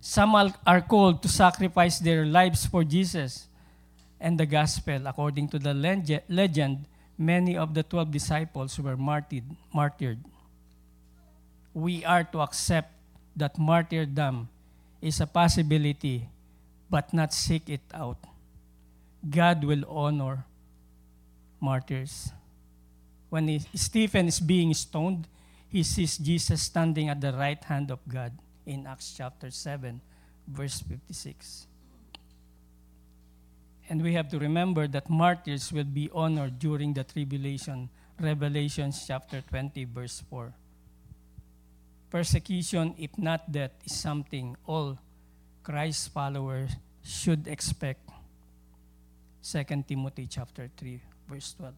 Some 0.00 0.36
are 0.36 0.80
called 0.82 1.22
to 1.22 1.28
sacrifice 1.28 1.98
their 1.98 2.24
lives 2.24 2.66
for 2.66 2.84
Jesus 2.84 3.48
and 4.20 4.38
the 4.38 4.46
gospel. 4.46 5.06
According 5.06 5.48
to 5.48 5.58
the 5.58 5.74
legend, 5.74 6.86
many 7.18 7.56
of 7.56 7.74
the 7.74 7.82
12 7.82 8.12
disciples 8.12 8.78
were 8.78 8.96
martyred. 8.96 10.18
We 11.74 12.04
are 12.04 12.22
to 12.30 12.40
accept 12.40 12.92
that 13.34 13.58
martyrdom 13.58 14.48
is 15.02 15.20
a 15.20 15.26
possibility, 15.26 16.28
but 16.88 17.12
not 17.12 17.34
seek 17.34 17.68
it 17.68 17.82
out. 17.92 18.18
God 19.28 19.64
will 19.64 19.84
honor 19.88 20.44
martyrs. 21.60 22.30
When 23.28 23.48
he, 23.48 23.60
Stephen 23.74 24.28
is 24.28 24.40
being 24.40 24.72
stoned, 24.74 25.26
he 25.68 25.82
sees 25.82 26.16
Jesus 26.18 26.62
standing 26.62 27.08
at 27.08 27.20
the 27.20 27.32
right 27.32 27.62
hand 27.64 27.90
of 27.90 27.98
God 28.08 28.32
in 28.64 28.86
Acts 28.86 29.14
chapter 29.16 29.50
7, 29.50 30.00
verse 30.46 30.80
56. 30.80 31.66
And 33.88 34.02
we 34.02 34.14
have 34.14 34.28
to 34.30 34.38
remember 34.38 34.86
that 34.88 35.08
martyrs 35.10 35.72
will 35.72 35.84
be 35.84 36.10
honored 36.12 36.58
during 36.58 36.94
the 36.94 37.04
tribulation, 37.04 37.88
Revelation 38.20 38.92
chapter 38.92 39.42
20, 39.42 39.84
verse 39.84 40.22
4. 40.30 40.52
Persecution, 42.10 42.94
if 42.98 43.16
not 43.18 43.50
death, 43.50 43.72
is 43.84 43.94
something 43.94 44.56
all 44.66 44.98
Christ 45.62 46.12
followers 46.12 46.70
should 47.04 47.46
expect 47.46 48.05
2 49.46 49.62
Timothy 49.86 50.26
chapter 50.26 50.68
3, 50.76 51.00
verse 51.30 51.54
12. 51.54 51.74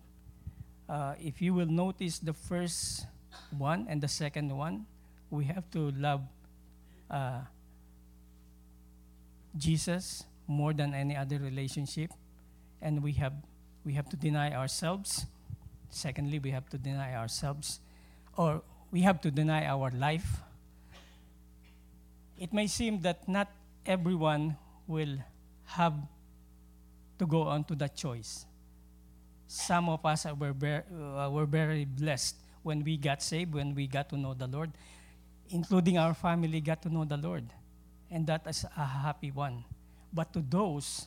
Uh, 0.88 1.14
if 1.20 1.42
you 1.42 1.52
will 1.52 1.66
notice 1.66 2.18
the 2.18 2.32
first 2.32 3.04
one 3.58 3.86
and 3.90 4.00
the 4.00 4.08
second 4.08 4.48
one, 4.56 4.86
we 5.28 5.44
have 5.44 5.70
to 5.70 5.90
love 5.90 6.22
uh, 7.10 7.40
Jesus 9.54 10.24
more 10.46 10.72
than 10.72 10.94
any 10.94 11.14
other 11.14 11.38
relationship, 11.38 12.10
and 12.80 13.02
we 13.02 13.12
have 13.12 13.34
we 13.84 13.92
have 13.92 14.08
to 14.08 14.16
deny 14.16 14.54
ourselves. 14.54 15.26
Secondly, 15.90 16.38
we 16.38 16.50
have 16.50 16.70
to 16.70 16.78
deny 16.78 17.14
ourselves, 17.14 17.80
or 18.38 18.62
we 18.90 19.02
have 19.02 19.20
to 19.20 19.30
deny 19.30 19.66
our 19.66 19.90
life. 19.90 20.40
It 22.38 22.54
may 22.54 22.66
seem 22.66 23.02
that 23.02 23.28
not 23.28 23.52
everyone 23.84 24.56
will 24.86 25.18
have 25.76 25.92
to 27.18 27.26
go 27.26 27.42
on 27.42 27.64
to 27.64 27.74
that 27.76 27.96
choice. 27.96 28.46
Some 29.46 29.88
of 29.88 30.04
us 30.04 30.26
were, 30.38 30.52
ver- 30.52 30.84
uh, 30.92 31.30
were 31.30 31.46
very 31.46 31.84
blessed 31.84 32.36
when 32.62 32.84
we 32.84 32.96
got 32.96 33.22
saved, 33.22 33.54
when 33.54 33.74
we 33.74 33.86
got 33.86 34.08
to 34.10 34.16
know 34.16 34.34
the 34.34 34.46
Lord, 34.46 34.70
including 35.50 35.98
our 35.98 36.14
family 36.14 36.60
got 36.60 36.82
to 36.82 36.88
know 36.88 37.04
the 37.04 37.16
Lord. 37.16 37.44
And 38.10 38.26
that 38.26 38.46
is 38.46 38.64
a 38.76 38.84
happy 38.84 39.30
one. 39.30 39.64
But 40.12 40.32
to 40.32 40.40
those 40.40 41.06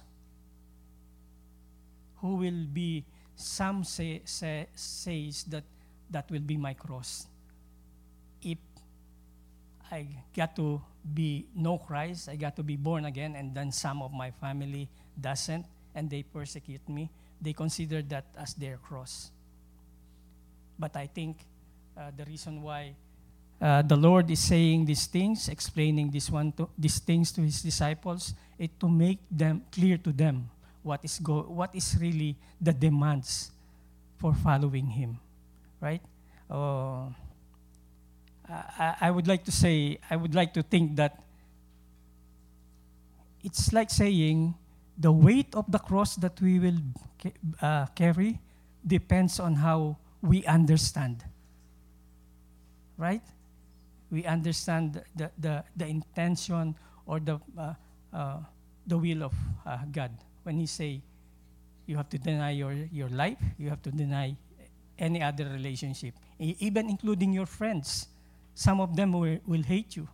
who 2.17 2.35
will 2.35 2.65
be, 2.71 3.03
some 3.35 3.83
say, 3.83 4.21
say 4.25 4.67
says 4.75 5.43
that 5.45 5.63
that 6.09 6.29
will 6.29 6.41
be 6.41 6.57
my 6.57 6.73
cross. 6.73 7.25
If 8.41 8.57
I 9.91 10.07
got 10.35 10.55
to 10.55 10.81
be 11.13 11.47
know 11.55 11.77
Christ, 11.77 12.29
I 12.29 12.35
got 12.35 12.55
to 12.57 12.63
be 12.63 12.75
born 12.75 13.05
again, 13.05 13.35
and 13.35 13.53
then 13.53 13.71
some 13.71 14.01
of 14.01 14.13
my 14.13 14.31
family 14.31 14.89
doesn't, 15.19 15.65
and 15.95 16.09
they 16.09 16.23
persecute 16.23 16.87
me, 16.89 17.09
they 17.41 17.53
consider 17.53 18.01
that 18.03 18.25
as 18.37 18.53
their 18.53 18.77
cross. 18.77 19.31
But 20.77 20.95
I 20.95 21.07
think 21.07 21.37
uh, 21.97 22.11
the 22.15 22.25
reason 22.25 22.61
why 22.61 22.95
uh, 23.61 23.81
the 23.83 23.95
Lord 23.95 24.31
is 24.31 24.39
saying 24.39 24.85
these 24.85 25.05
things, 25.05 25.47
explaining 25.47 26.09
this 26.09 26.29
one 26.29 26.51
to, 26.53 26.67
these 26.77 26.99
things 26.99 27.31
to 27.33 27.41
His 27.41 27.61
disciples, 27.61 28.33
is 28.57 28.69
to 28.79 28.89
make 28.89 29.19
them 29.29 29.63
clear 29.71 29.97
to 29.97 30.11
them 30.11 30.49
what 30.81 30.99
is 31.03 31.19
go, 31.19 31.41
what 31.43 31.69
is 31.75 31.95
really 31.99 32.35
the 32.59 32.73
demands 32.73 33.51
for 34.17 34.33
following 34.33 34.87
Him, 34.87 35.19
right? 35.79 36.01
Uh, 36.49 37.05
I, 38.49 38.95
I 39.01 39.11
would 39.11 39.27
like 39.27 39.43
to 39.45 39.51
say, 39.51 39.99
I 40.09 40.15
would 40.15 40.33
like 40.33 40.53
to 40.55 40.63
think 40.63 40.95
that 40.95 41.21
it's 43.43 43.71
like 43.71 43.89
saying 43.89 44.55
the 44.97 45.11
weight 45.11 45.55
of 45.55 45.71
the 45.71 45.79
cross 45.79 46.15
that 46.17 46.39
we 46.41 46.59
will 46.59 46.77
uh, 47.61 47.85
carry 47.95 48.39
depends 48.85 49.39
on 49.39 49.55
how 49.55 49.97
we 50.21 50.45
understand. 50.45 51.23
Right? 52.97 53.23
We 54.11 54.25
understand 54.25 55.01
the, 55.15 55.31
the, 55.37 55.63
the 55.75 55.87
intention 55.87 56.75
or 57.05 57.19
the, 57.19 57.39
uh, 57.57 57.73
uh, 58.13 58.37
the 58.85 58.97
will 58.97 59.23
of 59.23 59.33
uh, 59.65 59.79
God. 59.91 60.11
When 60.43 60.57
He 60.57 60.65
say, 60.65 61.01
you 61.85 61.97
have 61.97 62.09
to 62.09 62.17
deny 62.17 62.51
your, 62.51 62.73
your 62.91 63.09
life, 63.09 63.37
you 63.57 63.69
have 63.69 63.81
to 63.83 63.91
deny 63.91 64.35
any 64.99 65.21
other 65.23 65.45
relationship, 65.45 66.13
even 66.39 66.89
including 66.89 67.33
your 67.33 67.47
friends. 67.47 68.07
Some 68.53 68.79
of 68.79 68.95
them 68.95 69.13
will, 69.13 69.39
will 69.47 69.63
hate 69.63 69.95
you. 69.95 70.07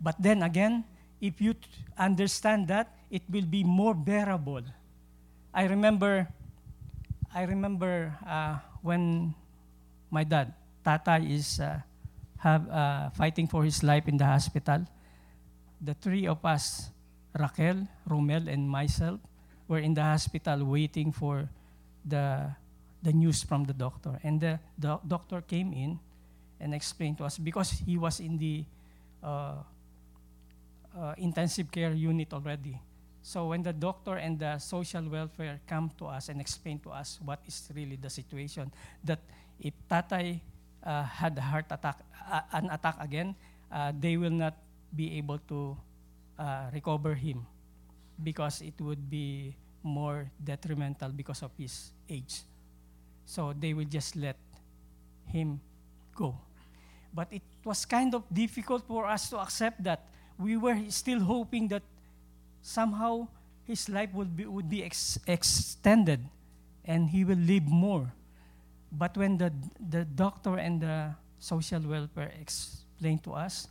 But 0.00 0.16
then 0.20 0.42
again, 0.42 0.84
if 1.20 1.40
you 1.40 1.54
t- 1.54 1.66
understand 1.98 2.68
that, 2.68 2.94
it 3.10 3.22
will 3.28 3.46
be 3.46 3.64
more 3.64 3.94
bearable. 3.94 4.62
I 5.52 5.64
remember, 5.64 6.28
I 7.34 7.42
remember 7.42 8.14
uh, 8.26 8.58
when 8.82 9.34
my 10.10 10.24
dad, 10.24 10.54
Tata, 10.84 11.18
is 11.18 11.60
uh, 11.60 11.80
have, 12.38 12.68
uh, 12.70 13.10
fighting 13.10 13.46
for 13.46 13.64
his 13.64 13.82
life 13.82 14.06
in 14.08 14.16
the 14.16 14.26
hospital. 14.26 14.86
The 15.80 15.94
three 15.94 16.26
of 16.26 16.44
us, 16.44 16.90
Raquel, 17.38 17.86
Romel, 18.08 18.48
and 18.48 18.68
myself, 18.68 19.20
were 19.66 19.78
in 19.78 19.94
the 19.94 20.02
hospital 20.02 20.64
waiting 20.64 21.12
for 21.12 21.48
the, 22.04 22.50
the 23.02 23.12
news 23.12 23.42
from 23.42 23.64
the 23.64 23.74
doctor. 23.74 24.18
And 24.22 24.40
the, 24.40 24.60
the 24.78 24.98
doctor 25.06 25.40
came 25.42 25.72
in 25.72 25.98
and 26.60 26.74
explained 26.74 27.18
to 27.18 27.24
us 27.24 27.38
because 27.38 27.70
he 27.70 27.98
was 27.98 28.20
in 28.20 28.38
the 28.38 28.64
uh, 30.98 31.14
intensive 31.18 31.70
care 31.70 31.92
unit 31.94 32.32
already. 32.34 32.80
So 33.22 33.48
when 33.48 33.62
the 33.62 33.72
doctor 33.72 34.16
and 34.16 34.38
the 34.38 34.58
social 34.58 35.02
welfare 35.08 35.60
come 35.66 35.90
to 35.98 36.06
us 36.06 36.28
and 36.28 36.40
explain 36.40 36.78
to 36.80 36.90
us 36.90 37.18
what 37.22 37.40
is 37.46 37.70
really 37.74 37.96
the 37.96 38.10
situation, 38.10 38.72
that 39.04 39.20
if 39.60 39.74
Tatay 39.90 40.40
uh, 40.82 41.02
had 41.04 41.36
a 41.38 41.40
heart 41.40 41.66
attack, 41.70 41.98
uh, 42.30 42.40
an 42.52 42.70
attack 42.70 42.96
again, 43.00 43.34
uh, 43.70 43.92
they 43.98 44.16
will 44.16 44.32
not 44.32 44.56
be 44.94 45.18
able 45.18 45.38
to 45.48 45.76
uh, 46.38 46.70
recover 46.72 47.14
him 47.14 47.46
because 48.22 48.62
it 48.62 48.74
would 48.80 49.10
be 49.10 49.54
more 49.82 50.30
detrimental 50.42 51.10
because 51.10 51.42
of 51.42 51.50
his 51.58 51.92
age. 52.08 52.42
So 53.26 53.52
they 53.52 53.74
will 53.74 53.84
just 53.86 54.16
let 54.16 54.36
him 55.26 55.60
go. 56.14 56.34
But 57.12 57.28
it 57.30 57.42
was 57.64 57.84
kind 57.84 58.14
of 58.14 58.24
difficult 58.32 58.86
for 58.86 59.06
us 59.06 59.28
to 59.30 59.38
accept 59.38 59.82
that. 59.84 60.08
We 60.38 60.56
were 60.56 60.78
still 60.88 61.20
hoping 61.20 61.68
that 61.68 61.82
somehow 62.62 63.28
his 63.64 63.88
life 63.88 64.12
would 64.14 64.36
be, 64.36 64.46
would 64.46 64.70
be 64.70 64.84
ex- 64.84 65.18
extended 65.26 66.20
and 66.84 67.10
he 67.10 67.24
will 67.24 67.38
live 67.38 67.66
more. 67.66 68.12
But 68.90 69.16
when 69.16 69.36
the, 69.36 69.52
the 69.78 70.04
doctor 70.04 70.56
and 70.56 70.80
the 70.80 71.14
social 71.38 71.80
welfare 71.80 72.32
explained 72.40 73.24
to 73.24 73.32
us, 73.34 73.68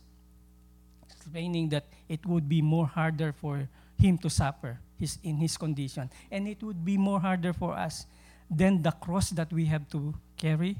explaining 1.08 1.68
that 1.70 1.84
it 2.08 2.24
would 2.26 2.48
be 2.48 2.62
more 2.62 2.86
harder 2.86 3.32
for 3.32 3.68
him 3.98 4.18
to 4.18 4.30
suffer 4.30 4.78
his, 4.98 5.18
in 5.24 5.36
his 5.36 5.56
condition, 5.56 6.10
and 6.30 6.46
it 6.46 6.62
would 6.62 6.84
be 6.84 6.96
more 6.96 7.20
harder 7.20 7.52
for 7.52 7.74
us 7.74 8.06
than 8.50 8.82
the 8.82 8.92
cross 8.92 9.30
that 9.30 9.52
we 9.52 9.64
have 9.66 9.88
to 9.90 10.14
carry 10.36 10.76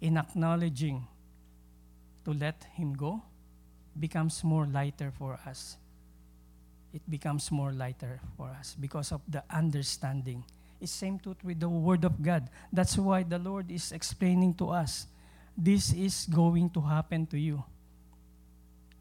in 0.00 0.16
acknowledging 0.16 1.06
to 2.24 2.32
let 2.32 2.64
him 2.74 2.92
go 2.94 3.22
becomes 3.98 4.42
more 4.44 4.66
lighter 4.66 5.12
for 5.18 5.38
us. 5.46 5.76
It 6.92 7.02
becomes 7.08 7.50
more 7.50 7.72
lighter 7.72 8.20
for 8.36 8.48
us 8.48 8.76
because 8.78 9.12
of 9.12 9.22
the 9.28 9.42
understanding. 9.50 10.44
It's 10.80 10.92
same 10.92 11.18
truth 11.18 11.42
with 11.44 11.60
the 11.60 11.68
Word 11.68 12.04
of 12.04 12.20
God. 12.20 12.50
That's 12.72 12.98
why 12.98 13.22
the 13.22 13.38
Lord 13.38 13.70
is 13.70 13.92
explaining 13.92 14.54
to 14.54 14.70
us, 14.70 15.06
this 15.56 15.92
is 15.92 16.26
going 16.26 16.70
to 16.70 16.80
happen 16.80 17.26
to 17.26 17.38
you. 17.38 17.62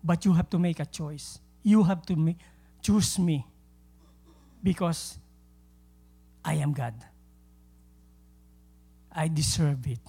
But 0.03 0.25
you 0.25 0.33
have 0.33 0.49
to 0.51 0.59
make 0.59 0.79
a 0.79 0.85
choice. 0.85 1.39
You 1.63 1.83
have 1.83 2.05
to 2.07 2.15
ma- 2.15 2.39
choose 2.81 3.19
me 3.19 3.45
because 4.63 5.17
I 6.43 6.55
am 6.55 6.73
God. 6.73 6.93
I 9.11 9.27
deserve 9.27 9.85
it. 9.87 9.99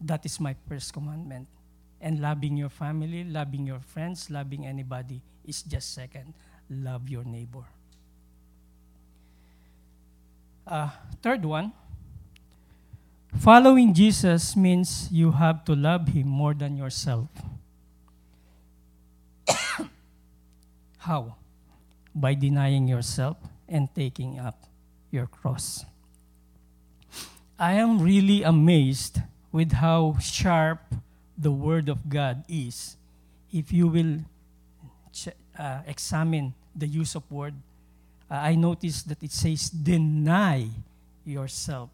That 0.00 0.24
is 0.24 0.38
my 0.40 0.54
first 0.68 0.92
commandment. 0.92 1.48
And 2.00 2.20
loving 2.20 2.56
your 2.56 2.70
family, 2.70 3.24
loving 3.24 3.66
your 3.66 3.80
friends, 3.80 4.30
loving 4.30 4.66
anybody 4.66 5.20
is 5.44 5.62
just 5.62 5.92
second. 5.94 6.32
Love 6.70 7.08
your 7.08 7.24
neighbor. 7.24 7.64
Uh, 10.66 10.88
third 11.20 11.44
one, 11.44 11.72
following 13.36 13.92
Jesus 13.92 14.56
means 14.56 15.08
you 15.10 15.32
have 15.32 15.64
to 15.64 15.74
love 15.74 16.08
him 16.08 16.28
more 16.28 16.54
than 16.54 16.76
yourself. 16.76 17.28
How? 20.98 21.34
By 22.14 22.34
denying 22.34 22.86
yourself 22.86 23.36
and 23.68 23.92
taking 23.94 24.38
up 24.38 24.64
your 25.10 25.26
cross. 25.26 25.84
I 27.58 27.74
am 27.74 28.00
really 28.00 28.42
amazed 28.42 29.20
with 29.52 29.72
how 29.72 30.16
sharp 30.20 30.94
the 31.40 31.50
Word 31.50 31.88
of 31.88 32.08
God 32.08 32.44
is. 32.48 32.96
If 33.50 33.72
you 33.72 33.88
will 33.88 34.20
ch- 35.12 35.34
uh, 35.58 35.80
examine 35.86 36.52
the 36.76 36.86
use 36.86 37.16
of 37.16 37.24
word, 37.32 37.54
uh, 38.30 38.34
I 38.34 38.54
noticed 38.54 39.08
that 39.08 39.22
it 39.22 39.32
says 39.32 39.70
deny 39.70 40.68
yourself. 41.24 41.90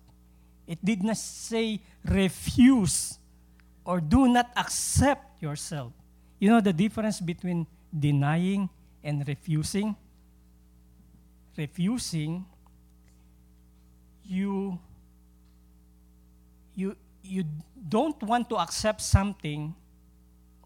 It 0.67 0.85
did 0.85 1.03
not 1.03 1.17
say 1.17 1.81
refuse 2.05 3.19
or 3.85 4.01
do 4.01 4.29
not 4.29 4.51
accept 4.57 5.41
yourself. 5.41 5.93
You 6.39 6.51
know 6.51 6.61
the 6.61 6.73
difference 6.73 7.21
between 7.21 7.67
denying 7.89 8.69
and 9.03 9.27
refusing? 9.27 9.95
Refusing, 11.57 12.45
you 14.27 14.79
you 16.75 16.97
you 17.27 17.45
don't 17.89 18.21
want 18.23 18.49
to 18.49 18.57
accept 18.57 19.01
something 19.01 19.75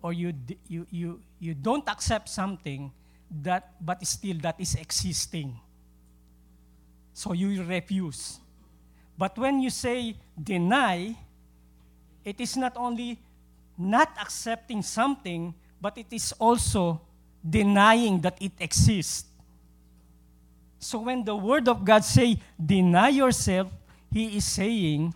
or 0.02 0.12
you 0.12 0.34
you 0.68 0.86
you 0.90 1.20
you 1.38 1.54
don't 1.54 1.88
accept 1.88 2.28
something 2.28 2.92
that 3.42 3.72
but 3.80 4.04
still 4.06 4.36
that 4.40 4.60
is 4.60 4.74
existing 4.74 5.58
so 7.12 7.32
you 7.32 7.62
refuse 7.64 8.40
but 9.16 9.36
when 9.38 9.60
you 9.60 9.70
say 9.70 10.14
deny 10.36 11.16
it 12.24 12.40
is 12.40 12.56
not 12.56 12.76
only 12.76 13.18
not 13.80 14.12
accepting 14.20 14.82
something, 14.82 15.54
but 15.80 15.96
it 15.96 16.12
is 16.12 16.32
also 16.38 17.00
denying 17.40 18.20
that 18.20 18.36
it 18.40 18.52
exists. 18.60 19.24
So 20.78 21.00
when 21.00 21.24
the 21.24 21.34
word 21.34 21.68
of 21.68 21.84
God 21.84 22.04
say, 22.04 22.38
deny 22.54 23.08
yourself, 23.08 23.68
he 24.12 24.36
is 24.36 24.44
saying, 24.44 25.14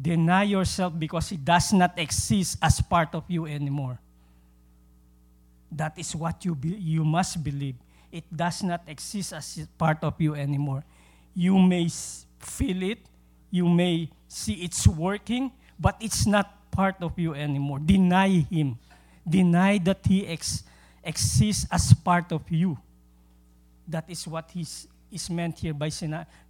deny 0.00 0.44
yourself 0.44 0.96
because 0.98 1.32
it 1.32 1.44
does 1.44 1.72
not 1.72 1.98
exist 1.98 2.56
as 2.62 2.80
part 2.80 3.14
of 3.14 3.24
you 3.28 3.46
anymore. 3.46 3.98
That 5.70 5.98
is 5.98 6.14
what 6.16 6.44
you, 6.44 6.54
be, 6.54 6.68
you 6.68 7.04
must 7.04 7.42
believe. 7.42 7.76
It 8.10 8.24
does 8.34 8.62
not 8.62 8.82
exist 8.86 9.32
as 9.32 9.66
part 9.78 10.04
of 10.04 10.20
you 10.20 10.34
anymore. 10.34 10.84
You 11.34 11.58
may 11.58 11.88
feel 12.38 12.82
it, 12.82 12.98
you 13.50 13.68
may 13.68 14.08
see 14.28 14.54
it's 14.64 14.86
working, 14.86 15.52
but 15.78 15.96
it's 16.00 16.26
not 16.26 16.70
part 16.70 16.96
of 17.00 17.18
you 17.18 17.34
anymore. 17.34 17.78
Deny 17.78 18.44
Him. 18.50 18.78
Deny 19.28 19.78
that 19.78 20.00
He 20.06 20.26
ex- 20.26 20.64
exists 21.02 21.66
as 21.70 21.92
part 21.94 22.32
of 22.32 22.42
you. 22.50 22.78
That 23.88 24.04
is 24.08 24.26
what 24.28 24.50
He's, 24.52 24.86
is 25.10 25.28
meant 25.30 25.58
here 25.58 25.74
by, 25.74 25.90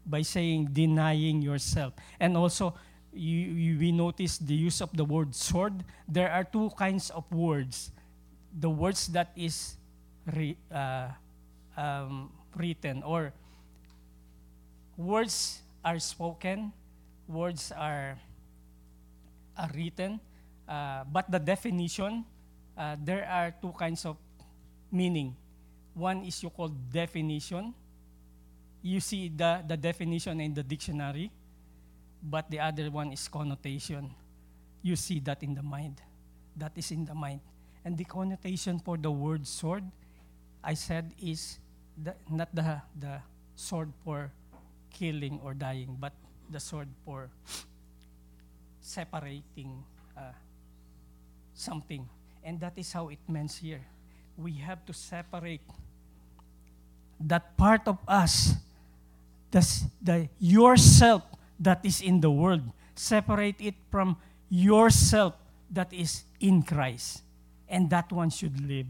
by 0.07 0.22
saying 0.22 0.70
denying 0.72 1.42
yourself. 1.42 1.92
And 2.18 2.37
also, 2.37 2.74
you, 3.12 3.38
you, 3.38 3.79
we 3.79 3.92
notice 3.92 4.38
the 4.38 4.55
use 4.55 4.81
of 4.81 4.96
the 4.96 5.05
word 5.05 5.35
sword. 5.35 5.85
There 6.09 6.31
are 6.31 6.44
two 6.44 6.70
kinds 6.77 7.11
of 7.11 7.31
words. 7.31 7.90
The 8.59 8.70
words 8.70 9.07
that 9.09 9.33
is 9.37 9.77
re, 10.27 10.57
uh, 10.70 11.09
um, 11.77 12.31
written 12.57 13.03
or 13.03 13.33
words 14.96 15.61
are 15.85 15.98
spoken, 15.98 16.72
words 17.29 17.72
are, 17.77 18.18
are 19.57 19.70
written, 19.75 20.20
uh, 20.68 21.05
but 21.11 21.31
the 21.31 21.38
definition, 21.38 22.25
uh, 22.77 22.96
there 23.03 23.27
are 23.29 23.55
two 23.61 23.72
kinds 23.79 24.05
of 24.05 24.16
meaning. 24.90 25.37
One 25.94 26.25
is 26.25 26.42
you 26.42 26.51
call 26.51 26.68
definition. 26.68 27.75
You 28.83 29.01
see 29.01 29.29
the, 29.29 29.62
the 29.66 29.77
definition 29.77 30.40
in 30.40 30.55
the 30.55 30.62
dictionary, 30.62 31.31
but 32.22 32.50
the 32.50 32.61
other 32.61 32.90
one 32.90 33.12
is 33.12 33.26
connotation. 33.28 34.14
You 34.82 34.96
see 34.96 35.18
that 35.20 35.42
in 35.42 35.54
the 35.54 35.62
mind. 35.62 36.00
That 36.56 36.72
is 36.76 36.90
in 36.90 37.04
the 37.04 37.14
mind. 37.14 37.40
And 37.85 37.98
the 37.98 38.04
connotation 38.04 38.78
for 38.78 38.96
the 38.96 39.11
word 39.11 39.46
sword, 39.46 39.85
I 40.62 40.74
said, 40.74 41.12
is 41.20 41.58
the, 41.98 42.14
not 42.30 42.54
the, 42.54 42.80
the 42.98 43.18
sword 43.56 43.92
for 44.04 44.30
killing 44.90 45.40
or 45.42 45.54
dying, 45.54 45.96
but 45.98 46.12
the 46.50 46.61
sword 46.61 46.88
for 47.04 47.28
separating 48.80 49.82
uh, 50.16 50.32
something. 51.54 52.08
And 52.44 52.61
that 52.61 52.74
is 52.76 52.92
how 52.92 53.08
it 53.08 53.18
means 53.28 53.56
here. 53.56 53.80
We 54.37 54.52
have 54.54 54.85
to 54.87 54.92
separate 54.92 55.62
that 57.20 57.56
part 57.56 57.87
of 57.87 57.98
us, 58.06 58.54
the, 59.50 59.82
the 60.02 60.28
yourself 60.38 61.22
that 61.62 61.85
is 61.85 62.01
in 62.01 62.20
the 62.20 62.31
world. 62.31 62.62
Separate 62.94 63.61
it 63.61 63.75
from 63.90 64.16
yourself 64.51 65.35
that 65.70 65.92
is 65.92 66.25
in 66.40 66.62
Christ. 66.62 67.22
And 67.68 67.88
that 67.90 68.12
one 68.12 68.31
should 68.31 68.61
live. 68.61 68.87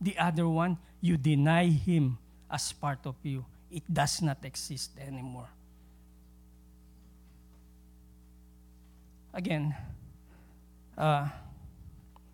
The 0.00 0.16
other 0.18 0.48
one, 0.48 0.78
you 1.00 1.16
deny 1.16 1.66
him 1.66 2.18
as 2.50 2.72
part 2.72 3.04
of 3.04 3.16
you. 3.22 3.44
It 3.70 3.82
does 3.92 4.22
not 4.22 4.44
exist 4.44 4.92
anymore. 4.98 5.48
Again, 9.34 9.74
uh, 10.96 11.28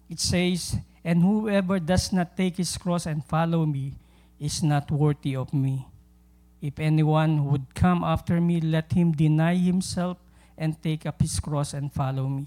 it 0.08 0.20
says, 0.20 0.76
And 1.02 1.22
whoever 1.22 1.80
does 1.80 2.12
not 2.12 2.36
take 2.36 2.58
his 2.58 2.76
cross 2.76 3.06
and 3.06 3.24
follow 3.24 3.66
me 3.66 3.94
is 4.38 4.62
not 4.62 4.90
worthy 4.90 5.34
of 5.34 5.52
me. 5.52 5.86
If 6.62 6.78
anyone 6.78 7.50
would 7.50 7.74
come 7.74 8.04
after 8.04 8.40
me, 8.40 8.60
let 8.60 8.92
him 8.92 9.10
deny 9.10 9.56
himself 9.56 10.16
and 10.56 10.80
take 10.80 11.04
up 11.04 11.20
his 11.20 11.40
cross 11.40 11.74
and 11.74 11.92
follow 11.92 12.28
me. 12.28 12.46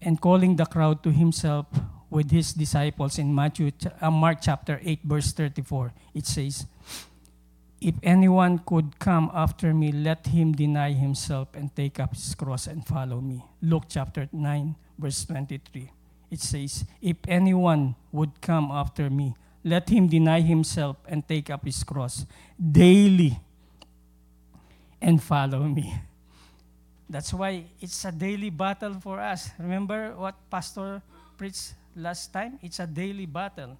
And 0.00 0.18
calling 0.18 0.56
the 0.56 0.64
crowd 0.64 1.02
to 1.02 1.12
himself 1.12 1.66
with 2.08 2.30
his 2.30 2.54
disciples 2.54 3.18
in 3.18 3.34
Matthew, 3.34 3.72
uh, 4.00 4.10
Mark 4.10 4.38
chapter 4.40 4.80
8, 4.82 5.00
verse 5.04 5.32
34, 5.32 5.92
it 6.14 6.24
says, 6.24 6.66
If 7.78 7.96
anyone 8.02 8.60
could 8.64 8.98
come 8.98 9.30
after 9.34 9.74
me, 9.74 9.92
let 9.92 10.28
him 10.28 10.52
deny 10.52 10.92
himself 10.92 11.48
and 11.52 11.74
take 11.76 12.00
up 12.00 12.14
his 12.14 12.34
cross 12.34 12.66
and 12.66 12.86
follow 12.86 13.20
me. 13.20 13.44
Luke 13.60 13.84
chapter 13.88 14.30
9, 14.32 14.76
verse 14.98 15.26
23. 15.26 15.90
It 16.30 16.40
says, 16.40 16.86
If 17.02 17.16
anyone 17.28 17.96
would 18.12 18.40
come 18.40 18.70
after 18.70 19.10
me, 19.10 19.34
let 19.66 19.90
him 19.90 20.06
deny 20.06 20.40
himself 20.40 20.96
and 21.10 21.26
take 21.26 21.50
up 21.50 21.66
his 21.66 21.82
cross 21.82 22.24
daily 22.54 23.34
and 25.02 25.20
follow 25.20 25.66
me. 25.66 25.92
That's 27.10 27.34
why 27.34 27.64
it's 27.80 28.04
a 28.04 28.12
daily 28.12 28.50
battle 28.50 28.94
for 29.02 29.18
us. 29.18 29.50
Remember 29.58 30.14
what 30.14 30.38
Pastor 30.48 31.02
preached 31.36 31.74
last 31.96 32.32
time? 32.32 32.60
It's 32.62 32.78
a 32.78 32.86
daily 32.86 33.26
battle. 33.26 33.76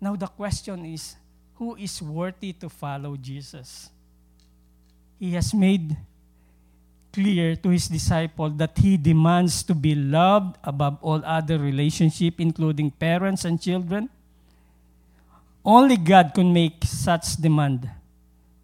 Now 0.00 0.16
the 0.16 0.26
question 0.26 0.84
is, 0.86 1.14
who 1.54 1.76
is 1.76 2.02
worthy 2.02 2.52
to 2.54 2.68
follow 2.68 3.16
Jesus? 3.16 3.90
He 5.18 5.30
has 5.38 5.54
made 5.54 5.96
clear 7.12 7.54
to 7.54 7.68
his 7.70 7.86
disciple 7.86 8.50
that 8.50 8.76
he 8.78 8.96
demands 8.96 9.62
to 9.62 9.74
be 9.74 9.94
loved 9.94 10.58
above 10.64 10.98
all 11.02 11.22
other 11.24 11.58
relationship 11.58 12.38
including 12.38 12.90
parents 12.90 13.44
and 13.44 13.62
children 13.62 14.10
only 15.64 15.96
God 15.96 16.32
can 16.34 16.52
make 16.52 16.84
such 16.84 17.36
demand. 17.36 17.88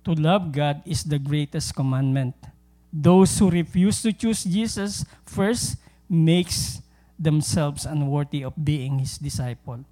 To 0.05 0.13
love 0.13 0.53
God 0.53 0.83
is 0.85 1.05
the 1.05 1.19
greatest 1.19 1.75
commandment. 1.75 2.35
Those 2.93 3.39
who 3.39 3.51
refuse 3.51 4.03
to 4.03 4.13
choose 4.13 4.45
Jesus 4.45 5.05
first 5.25 5.77
makes 6.09 6.81
themselves 7.19 7.87
unworthy 7.87 8.43
of 8.43 8.53
being 8.55 8.99
his 8.99 9.19
disciple. 9.19 9.85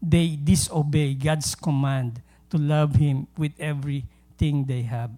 They 0.00 0.36
disobey 0.36 1.14
God's 1.14 1.54
command 1.54 2.22
to 2.50 2.58
love 2.58 2.96
him 2.96 3.28
with 3.36 3.52
everything 3.60 4.64
they 4.64 4.82
have. 4.82 5.10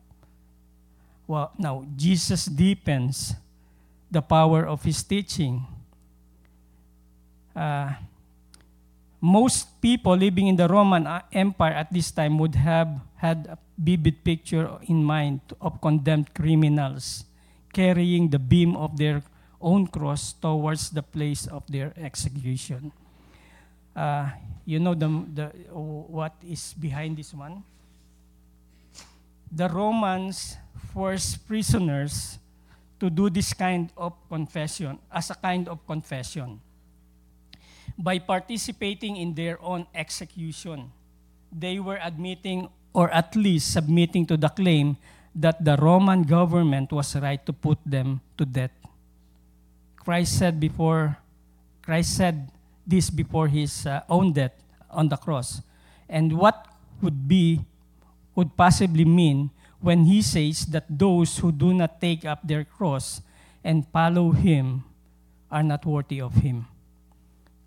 Well, 1.26 1.52
now 1.56 1.86
Jesus 1.96 2.44
deepens 2.46 3.34
the 4.10 4.20
power 4.20 4.66
of 4.66 4.82
his 4.82 5.02
teaching. 5.02 5.66
Uh, 7.56 7.94
most 9.24 9.80
people 9.80 10.12
living 10.12 10.52
in 10.52 10.56
the 10.56 10.68
Roman 10.68 11.08
uh, 11.08 11.24
Empire 11.32 11.72
at 11.72 11.88
this 11.88 12.12
time 12.12 12.36
would 12.36 12.54
have 12.54 13.00
had 13.16 13.48
a 13.48 13.56
vivid 13.80 14.20
picture 14.20 14.68
in 14.84 15.00
mind 15.00 15.40
of 15.64 15.80
condemned 15.80 16.28
criminals 16.36 17.24
carrying 17.72 18.28
the 18.28 18.38
beam 18.38 18.76
of 18.76 19.00
their 19.00 19.24
own 19.62 19.86
cross 19.88 20.34
towards 20.34 20.90
the 20.90 21.00
place 21.00 21.46
of 21.48 21.64
their 21.72 21.96
execution. 21.96 22.92
Uh, 23.96 24.28
you 24.66 24.78
know 24.78 24.92
the, 24.92 25.08
the, 25.32 25.46
what 25.72 26.36
is 26.44 26.74
behind 26.76 27.16
this 27.16 27.32
one? 27.32 27.64
The 29.50 29.70
Romans 29.70 30.58
forced 30.92 31.48
prisoners 31.48 32.36
to 33.00 33.08
do 33.08 33.30
this 33.30 33.54
kind 33.54 33.88
of 33.96 34.12
confession 34.28 34.98
as 35.10 35.30
a 35.30 35.34
kind 35.34 35.66
of 35.66 35.80
confession 35.86 36.60
by 37.98 38.18
participating 38.18 39.16
in 39.16 39.34
their 39.34 39.60
own 39.62 39.86
execution. 39.94 40.90
They 41.52 41.78
were 41.78 41.98
admitting, 42.02 42.68
or 42.92 43.10
at 43.10 43.36
least 43.36 43.72
submitting 43.72 44.26
to 44.26 44.36
the 44.36 44.48
claim, 44.48 44.96
that 45.34 45.64
the 45.64 45.76
Roman 45.76 46.22
government 46.22 46.92
was 46.92 47.14
right 47.16 47.44
to 47.46 47.52
put 47.52 47.78
them 47.84 48.20
to 48.38 48.44
death. 48.44 48.74
Christ 49.96 50.38
said 50.38 50.60
before, 50.60 51.18
Christ 51.82 52.16
said 52.16 52.50
this 52.86 53.10
before 53.10 53.48
his 53.48 53.86
uh, 53.86 54.02
own 54.08 54.32
death 54.32 54.52
on 54.90 55.08
the 55.08 55.16
cross. 55.16 55.62
And 56.08 56.36
what 56.36 56.66
would 57.00 57.26
be, 57.26 57.64
would 58.34 58.56
possibly 58.56 59.04
mean 59.04 59.50
when 59.80 60.04
he 60.04 60.22
says 60.22 60.66
that 60.66 60.84
those 60.88 61.38
who 61.38 61.52
do 61.52 61.74
not 61.74 62.00
take 62.00 62.24
up 62.24 62.40
their 62.46 62.64
cross 62.64 63.20
and 63.62 63.86
follow 63.88 64.30
him 64.30 64.84
are 65.50 65.62
not 65.62 65.84
worthy 65.84 66.20
of 66.20 66.34
him. 66.34 66.66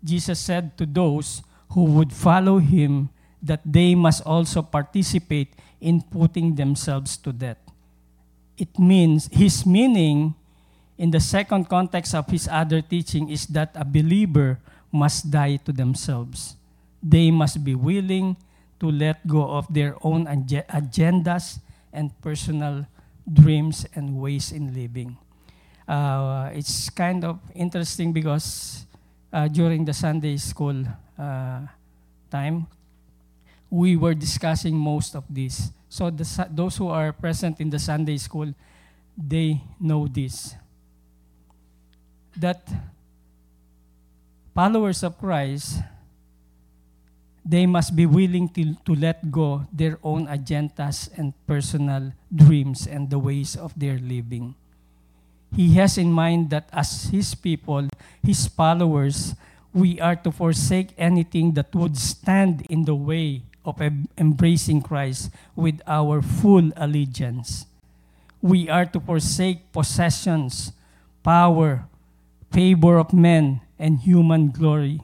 Jesus 0.02 0.38
said 0.38 0.76
to 0.78 0.86
those 0.86 1.42
who 1.70 1.84
would 1.84 2.12
follow 2.12 2.58
him 2.58 3.10
that 3.42 3.60
they 3.64 3.94
must 3.94 4.22
also 4.26 4.62
participate 4.62 5.54
in 5.80 6.02
putting 6.02 6.54
themselves 6.54 7.16
to 7.18 7.32
death. 7.32 7.58
It 8.56 8.78
means, 8.78 9.28
his 9.30 9.64
meaning 9.64 10.34
in 10.98 11.10
the 11.10 11.20
second 11.20 11.68
context 11.68 12.14
of 12.14 12.26
his 12.26 12.48
other 12.50 12.82
teaching 12.82 13.30
is 13.30 13.46
that 13.54 13.70
a 13.74 13.84
believer 13.84 14.58
must 14.90 15.30
die 15.30 15.56
to 15.62 15.72
themselves. 15.72 16.56
They 17.02 17.30
must 17.30 17.62
be 17.62 17.74
willing 17.74 18.36
to 18.80 18.90
let 18.90 19.26
go 19.26 19.46
of 19.46 19.72
their 19.72 19.94
own 20.02 20.26
agendas 20.26 21.60
and 21.92 22.10
personal 22.20 22.86
dreams 23.30 23.86
and 23.94 24.18
ways 24.18 24.50
in 24.50 24.74
living. 24.74 25.16
Uh, 25.86 26.50
it's 26.52 26.90
kind 26.90 27.24
of 27.24 27.38
interesting 27.54 28.12
because 28.12 28.84
uh, 29.32 29.48
during 29.48 29.84
the 29.84 29.92
Sunday 29.92 30.36
school 30.36 30.84
uh, 31.18 31.60
time, 32.30 32.66
we 33.70 33.96
were 33.96 34.14
discussing 34.14 34.76
most 34.76 35.14
of 35.14 35.24
this. 35.28 35.70
So 35.88 36.10
the, 36.10 36.24
those 36.50 36.76
who 36.76 36.88
are 36.88 37.12
present 37.12 37.60
in 37.60 37.70
the 37.70 37.78
Sunday 37.78 38.16
school, 38.18 38.54
they 39.16 39.60
know 39.80 40.06
this. 40.06 40.54
That 42.36 42.62
followers 44.54 45.02
of 45.02 45.18
Christ, 45.18 45.80
they 47.44 47.66
must 47.66 47.96
be 47.96 48.06
willing 48.06 48.48
to, 48.50 48.74
to 48.84 48.94
let 48.94 49.30
go 49.30 49.66
their 49.72 49.98
own 50.02 50.26
agendas 50.26 51.08
and 51.16 51.32
personal 51.46 52.12
dreams 52.34 52.86
and 52.86 53.08
the 53.08 53.18
ways 53.18 53.56
of 53.56 53.72
their 53.78 53.98
living. 53.98 54.54
He 55.54 55.74
has 55.74 55.98
in 55.98 56.12
mind 56.12 56.50
that 56.50 56.68
as 56.72 57.10
his 57.10 57.34
people, 57.34 57.88
his 58.22 58.46
followers, 58.46 59.34
we 59.72 60.00
are 60.00 60.16
to 60.16 60.30
forsake 60.32 60.94
anything 60.98 61.52
that 61.54 61.74
would 61.74 61.96
stand 61.96 62.66
in 62.68 62.84
the 62.84 62.94
way 62.94 63.42
of 63.64 63.80
embracing 64.16 64.82
Christ 64.82 65.30
with 65.54 65.80
our 65.86 66.22
full 66.22 66.72
allegiance. 66.76 67.66
We 68.40 68.68
are 68.68 68.86
to 68.86 69.00
forsake 69.00 69.72
possessions, 69.72 70.72
power, 71.22 71.84
favor 72.50 72.98
of 72.98 73.12
men, 73.12 73.60
and 73.78 73.98
human 73.98 74.50
glory. 74.50 75.02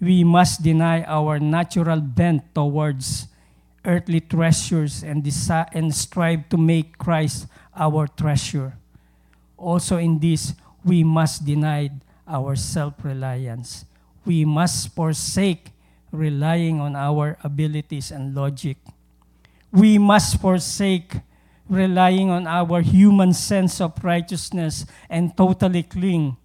We 0.00 0.24
must 0.24 0.62
deny 0.62 1.02
our 1.04 1.38
natural 1.38 2.00
bent 2.00 2.54
towards 2.54 3.28
earthly 3.84 4.20
treasures 4.20 5.02
and, 5.02 5.22
desi- 5.22 5.68
and 5.72 5.94
strive 5.94 6.48
to 6.50 6.56
make 6.56 6.98
Christ 6.98 7.46
our 7.76 8.06
treasure. 8.06 8.74
Also, 9.56 9.96
in 9.96 10.18
this, 10.18 10.52
we 10.84 11.02
must 11.02 11.44
deny 11.44 11.90
our 12.28 12.56
self 12.56 12.94
reliance. 13.02 13.84
We 14.24 14.44
must 14.44 14.94
forsake 14.94 15.70
relying 16.12 16.80
on 16.80 16.96
our 16.96 17.38
abilities 17.42 18.10
and 18.10 18.34
logic. 18.34 18.76
We 19.72 19.98
must 19.98 20.40
forsake 20.40 21.20
relying 21.68 22.30
on 22.30 22.46
our 22.46 22.80
human 22.80 23.32
sense 23.32 23.80
of 23.80 23.92
righteousness 24.02 24.86
and 25.10 25.36
totally 25.36 25.82
cling 25.82 26.36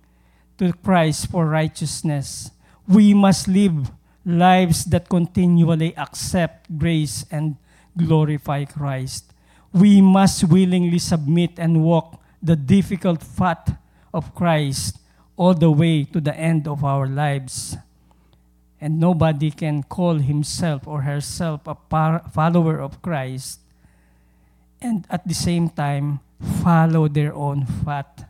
to 0.57 0.73
Christ 0.73 1.29
for 1.29 1.45
righteousness. 1.45 2.51
We 2.87 3.13
must 3.13 3.47
live 3.47 3.91
lives 4.25 4.85
that 4.85 5.09
continually 5.09 5.95
accept 5.97 6.69
grace 6.77 7.25
and 7.31 7.57
glorify 7.97 8.65
Christ. 8.65 9.33
We 9.73 10.01
must 10.01 10.43
willingly 10.45 10.99
submit 10.99 11.57
and 11.57 11.83
walk 11.83 12.20
the 12.41 12.55
difficult 12.55 13.21
path 13.37 13.77
of 14.13 14.33
Christ 14.33 14.97
all 15.37 15.53
the 15.53 15.71
way 15.71 16.03
to 16.05 16.19
the 16.19 16.35
end 16.35 16.67
of 16.67 16.83
our 16.83 17.07
lives. 17.07 17.77
And 18.81 18.99
nobody 18.99 19.51
can 19.51 19.83
call 19.83 20.17
himself 20.17 20.87
or 20.87 21.01
herself 21.01 21.61
a 21.67 21.75
par- 21.75 22.25
follower 22.33 22.81
of 22.81 23.01
Christ 23.01 23.61
and 24.81 25.05
at 25.09 25.27
the 25.27 25.37
same 25.37 25.69
time 25.69 26.19
follow 26.65 27.07
their 27.07 27.33
own 27.33 27.67
path, 27.85 28.25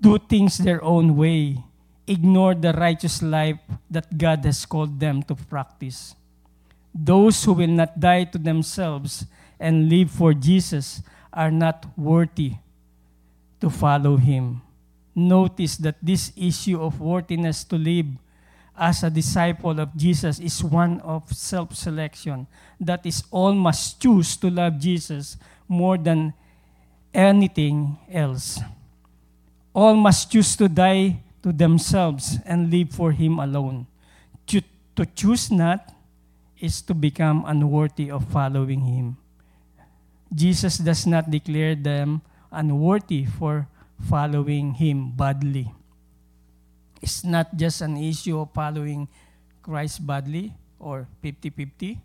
do 0.00 0.18
things 0.18 0.58
their 0.58 0.82
own 0.82 1.16
way, 1.16 1.62
ignore 2.08 2.54
the 2.54 2.72
righteous 2.72 3.22
life 3.22 3.62
that 3.88 4.18
God 4.18 4.44
has 4.44 4.66
called 4.66 4.98
them 4.98 5.22
to 5.30 5.36
practice. 5.36 6.16
Those 6.92 7.44
who 7.44 7.52
will 7.52 7.70
not 7.70 8.00
die 8.00 8.24
to 8.24 8.38
themselves 8.38 9.26
and 9.60 9.88
live 9.88 10.10
for 10.10 10.34
Jesus 10.34 11.02
are 11.32 11.52
not 11.52 11.86
worthy 11.96 12.58
to 13.60 13.70
follow 13.70 14.16
him. 14.16 14.62
Notice 15.14 15.76
that 15.78 15.96
this 16.00 16.32
issue 16.36 16.80
of 16.80 17.00
worthiness 17.00 17.64
to 17.64 17.76
live 17.76 18.06
as 18.78 19.02
a 19.02 19.10
disciple 19.10 19.80
of 19.80 19.90
Jesus 19.96 20.38
is 20.38 20.62
one 20.62 21.00
of 21.00 21.26
self 21.34 21.74
selection. 21.74 22.46
That 22.78 23.04
is, 23.04 23.24
all 23.30 23.52
must 23.52 24.00
choose 24.00 24.36
to 24.38 24.50
love 24.50 24.78
Jesus 24.78 25.36
more 25.66 25.98
than 25.98 26.32
anything 27.12 27.98
else. 28.10 28.60
All 29.74 29.94
must 29.94 30.30
choose 30.30 30.54
to 30.56 30.68
die 30.68 31.18
to 31.42 31.52
themselves 31.52 32.38
and 32.46 32.70
live 32.70 32.90
for 32.90 33.12
Him 33.12 33.38
alone. 33.38 33.86
To, 34.98 35.06
choose 35.14 35.52
not 35.52 35.94
is 36.58 36.82
to 36.82 36.94
become 36.94 37.44
unworthy 37.46 38.10
of 38.10 38.26
following 38.34 38.80
Him. 38.82 39.16
Jesus 40.34 40.78
does 40.78 41.06
not 41.06 41.30
declare 41.30 41.76
them 41.76 42.20
unworthy 42.50 43.24
for 43.24 43.68
following 44.08 44.74
Him 44.74 45.10
badly. 45.12 45.72
It's 47.00 47.22
not 47.24 47.54
just 47.56 47.80
an 47.80 47.96
issue 47.96 48.38
of 48.38 48.50
following 48.52 49.08
Christ 49.62 50.04
badly 50.06 50.54
or 50.78 51.06
50 51.22 51.50
50. 51.50 51.98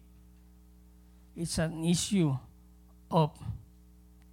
It's 1.35 1.57
an 1.57 1.83
issue 1.83 2.35
of 3.09 3.31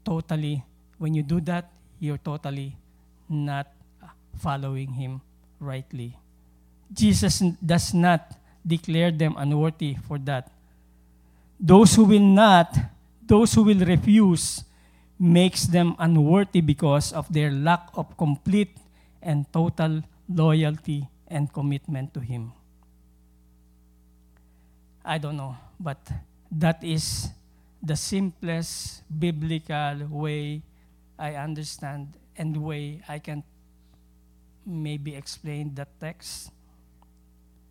totally, 0.04 0.64
when 0.98 1.14
you 1.14 1.22
do 1.22 1.40
that, 1.48 1.70
you're 1.98 2.20
totally 2.20 2.76
not 3.28 3.68
following 4.38 4.92
Him 4.92 5.20
rightly. 5.60 6.16
Jesus 6.92 7.40
does 7.64 7.94
not 7.94 8.32
declare 8.66 9.10
them 9.10 9.36
unworthy 9.38 9.96
for 10.08 10.18
that. 10.18 10.50
Those 11.58 11.94
who 11.94 12.04
will 12.04 12.24
not, 12.24 12.76
those 13.24 13.54
who 13.54 13.62
will 13.62 13.84
refuse, 13.84 14.64
makes 15.20 15.68
them 15.68 15.94
unworthy 16.00 16.64
because 16.64 17.12
of 17.12 17.28
their 17.28 17.52
lack 17.52 17.92
of 17.92 18.16
complete 18.16 18.72
and 19.20 19.44
total 19.52 20.00
loyalty 20.32 21.04
and 21.28 21.52
commitment 21.52 22.14
to 22.16 22.20
Him. 22.20 22.52
I 25.04 25.18
don't 25.18 25.36
know, 25.36 25.56
but 25.78 26.00
that 26.50 26.82
is 26.82 27.28
the 27.82 27.96
simplest 27.96 29.04
biblical 29.12 30.08
way 30.08 30.62
I 31.18 31.36
understand 31.36 32.16
and 32.36 32.56
way 32.56 33.02
I 33.06 33.18
can 33.18 33.44
maybe 34.64 35.14
explain 35.14 35.74
that 35.74 35.88
text. 36.00 36.50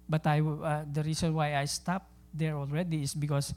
But 0.08 0.26
I, 0.28 0.42
uh, 0.42 0.86
the 0.86 1.02
reason 1.02 1.34
why 1.34 1.58
I 1.58 1.66
stopped 1.66 2.10
there 2.34 2.54
already 2.54 3.02
is 3.02 3.14
because 3.14 3.54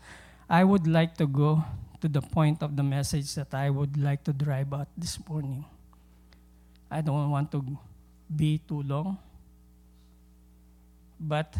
I 0.49 0.65
would 0.65 0.87
like 0.87 1.17
to 1.17 1.27
go 1.27 1.65
to 2.03 2.09
the 2.11 2.21
point 2.21 2.63
of 2.67 2.75
the 2.75 2.83
message 2.83 3.33
that 3.39 3.55
I 3.55 3.71
would 3.71 3.97
like 3.97 4.25
to 4.25 4.35
drive 4.35 4.75
out 4.75 4.89
this 4.99 5.17
morning. 5.23 5.65
I 6.91 7.01
don't 7.01 7.31
want 7.31 7.53
to 7.53 7.63
be 8.27 8.59
too 8.59 8.83
long, 8.83 9.17
but 11.19 11.55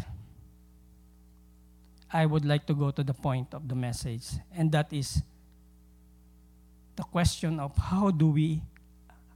I 2.11 2.27
would 2.27 2.43
like 2.43 2.67
to 2.67 2.75
go 2.75 2.91
to 2.91 3.03
the 3.03 3.15
point 3.15 3.55
of 3.55 3.69
the 3.69 3.73
message, 3.73 4.35
and 4.51 4.69
that 4.73 4.91
is 4.91 5.23
the 6.97 7.03
question 7.03 7.57
of 7.59 7.75
how 7.77 8.11
do 8.11 8.27
we 8.27 8.61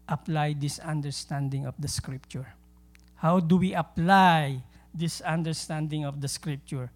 apply 0.09 0.59
this 0.59 0.77
understanding 0.77 1.65
of 1.65 1.73
the 1.79 1.87
scripture? 1.87 2.51
How 3.15 3.39
do 3.39 3.55
we 3.55 3.73
apply 3.73 4.61
this 4.93 5.21
understanding 5.21 6.03
of 6.03 6.19
the 6.19 6.27
scripture? 6.27 6.91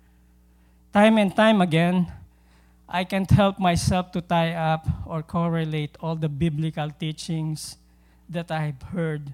Time 0.91 1.17
and 1.17 1.34
time 1.34 1.62
again, 1.62 2.12
I 2.91 3.06
can't 3.06 3.32
help 3.32 3.58
myself 3.58 4.12
to 4.12 4.21
tie 4.21 4.51
up 4.51 4.86
or 5.08 5.23
correlate 5.23 5.95
all 6.01 6.15
the 6.15 6.27
biblical 6.27 6.91
teachings 6.91 7.77
that 8.27 8.51
I've 8.51 8.82
heard 8.91 9.34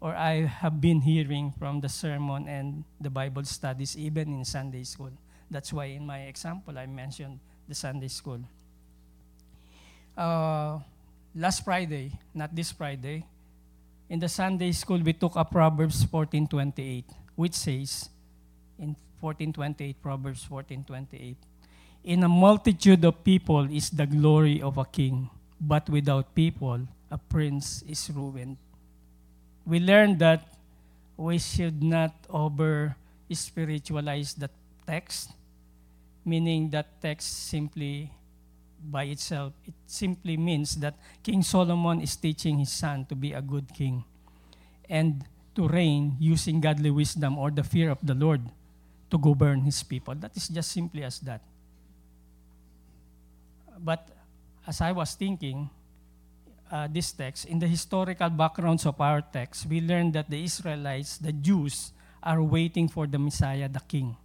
or 0.00 0.14
I 0.14 0.46
have 0.46 0.80
been 0.80 1.00
hearing 1.00 1.52
from 1.58 1.80
the 1.80 1.88
sermon 1.88 2.46
and 2.46 2.84
the 3.00 3.10
Bible 3.10 3.42
studies, 3.42 3.96
even 3.98 4.32
in 4.32 4.44
Sunday 4.44 4.84
school. 4.84 5.10
That's 5.50 5.72
why 5.72 5.86
in 5.86 6.06
my 6.06 6.30
example, 6.30 6.78
I 6.78 6.86
mentioned 6.86 7.40
the 7.66 7.74
Sunday 7.74 8.06
school. 8.06 8.38
Uh, 10.16 10.78
last 11.34 11.64
Friday, 11.64 12.12
not 12.34 12.54
this 12.54 12.70
Friday, 12.70 13.26
in 14.08 14.20
the 14.20 14.28
Sunday 14.28 14.70
school, 14.70 15.02
we 15.02 15.12
took 15.12 15.36
up 15.36 15.50
Proverbs 15.50 16.06
14.28, 16.06 17.02
which 17.34 17.54
says, 17.54 18.08
in 18.78 18.94
14.28, 19.20 19.96
Proverbs 20.00 20.46
14.28, 20.48 21.34
in 22.06 22.22
a 22.22 22.30
multitude 22.30 23.04
of 23.04 23.18
people 23.26 23.66
is 23.66 23.90
the 23.90 24.06
glory 24.06 24.62
of 24.62 24.78
a 24.78 24.86
king, 24.86 25.28
but 25.60 25.90
without 25.90 26.32
people, 26.38 26.78
a 27.10 27.18
prince 27.18 27.82
is 27.82 28.08
ruined. 28.14 28.56
We 29.66 29.80
learned 29.80 30.20
that 30.20 30.46
we 31.18 31.38
should 31.42 31.82
not 31.82 32.14
over 32.30 32.94
spiritualize 33.32 34.34
the 34.34 34.48
text, 34.86 35.34
meaning 36.24 36.70
that 36.70 36.86
text 37.02 37.50
simply 37.50 38.12
by 38.86 39.10
itself, 39.10 39.52
it 39.66 39.74
simply 39.86 40.36
means 40.36 40.76
that 40.76 40.94
King 41.24 41.42
Solomon 41.42 42.00
is 42.00 42.14
teaching 42.14 42.58
his 42.58 42.70
son 42.70 43.04
to 43.06 43.16
be 43.16 43.32
a 43.32 43.42
good 43.42 43.74
king 43.74 44.04
and 44.88 45.24
to 45.56 45.66
reign 45.66 46.14
using 46.20 46.60
godly 46.60 46.92
wisdom 46.92 47.36
or 47.36 47.50
the 47.50 47.64
fear 47.64 47.90
of 47.90 47.98
the 48.00 48.14
Lord 48.14 48.42
to 49.10 49.18
govern 49.18 49.62
his 49.62 49.82
people. 49.82 50.14
That 50.14 50.36
is 50.36 50.46
just 50.46 50.70
simply 50.70 51.02
as 51.02 51.18
that. 51.20 51.40
But 53.78 54.08
as 54.66 54.80
I 54.80 54.92
was 54.92 55.14
thinking, 55.14 55.70
uh, 56.70 56.88
this 56.90 57.12
text, 57.12 57.46
in 57.46 57.58
the 57.58 57.68
historical 57.68 58.30
backgrounds 58.30 58.86
of 58.86 59.00
our 59.00 59.20
text, 59.20 59.66
we 59.66 59.80
learn 59.80 60.12
that 60.12 60.30
the 60.30 60.42
Israelites, 60.42 61.18
the 61.18 61.32
Jews, 61.32 61.92
are 62.22 62.42
waiting 62.42 62.88
for 62.88 63.06
the 63.06 63.18
Messiah, 63.18 63.68
the 63.68 63.80
King, 63.80 64.16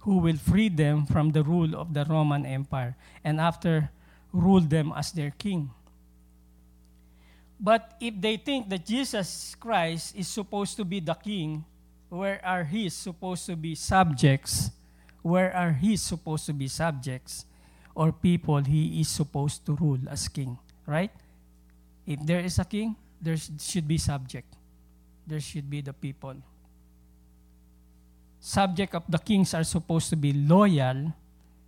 who 0.00 0.18
will 0.18 0.36
free 0.36 0.68
them 0.68 1.06
from 1.06 1.30
the 1.30 1.42
rule 1.42 1.74
of 1.74 1.94
the 1.94 2.04
Roman 2.04 2.44
Empire 2.44 2.96
and 3.24 3.40
after 3.40 3.90
rule 4.32 4.60
them 4.60 4.92
as 4.96 5.12
their 5.12 5.30
king. 5.30 5.70
But 7.60 7.94
if 8.00 8.20
they 8.20 8.36
think 8.38 8.68
that 8.70 8.84
Jesus 8.84 9.54
Christ 9.54 10.16
is 10.16 10.26
supposed 10.26 10.76
to 10.76 10.84
be 10.84 10.98
the 10.98 11.14
king, 11.14 11.64
where 12.08 12.44
are 12.44 12.64
his 12.64 12.92
supposed 12.92 13.46
to 13.46 13.54
be 13.54 13.76
subjects? 13.76 14.70
Where 15.22 15.54
are 15.54 15.70
his 15.70 16.02
supposed 16.02 16.46
to 16.46 16.52
be 16.52 16.66
subjects? 16.66 17.46
Or 17.94 18.12
people 18.12 18.62
he 18.64 19.00
is 19.00 19.08
supposed 19.08 19.66
to 19.66 19.74
rule 19.76 20.00
as 20.08 20.28
king, 20.28 20.58
right? 20.86 21.10
If 22.06 22.24
there 22.24 22.40
is 22.40 22.58
a 22.58 22.64
king, 22.64 22.96
there 23.20 23.36
should 23.36 23.86
be 23.86 23.98
subject. 23.98 24.48
There 25.26 25.40
should 25.40 25.68
be 25.68 25.80
the 25.80 25.92
people. 25.92 26.34
Subject 28.40 28.94
of 28.94 29.04
the 29.08 29.18
kings 29.18 29.54
are 29.54 29.62
supposed 29.62 30.10
to 30.10 30.16
be 30.16 30.32
loyal 30.32 31.14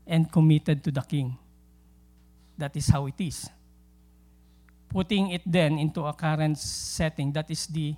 and 0.07 0.31
committed 0.31 0.83
to 0.85 0.91
the 0.91 1.03
king. 1.03 1.39
That 2.59 2.77
is 2.77 2.89
how 2.89 3.07
it 3.07 3.15
is. 3.19 3.49
Putting 4.89 5.31
it 5.31 5.43
then 5.47 5.79
into 5.79 6.03
a 6.03 6.13
current 6.13 6.59
setting, 6.59 7.33
that 7.33 7.51
is 7.51 7.67
the 7.67 7.95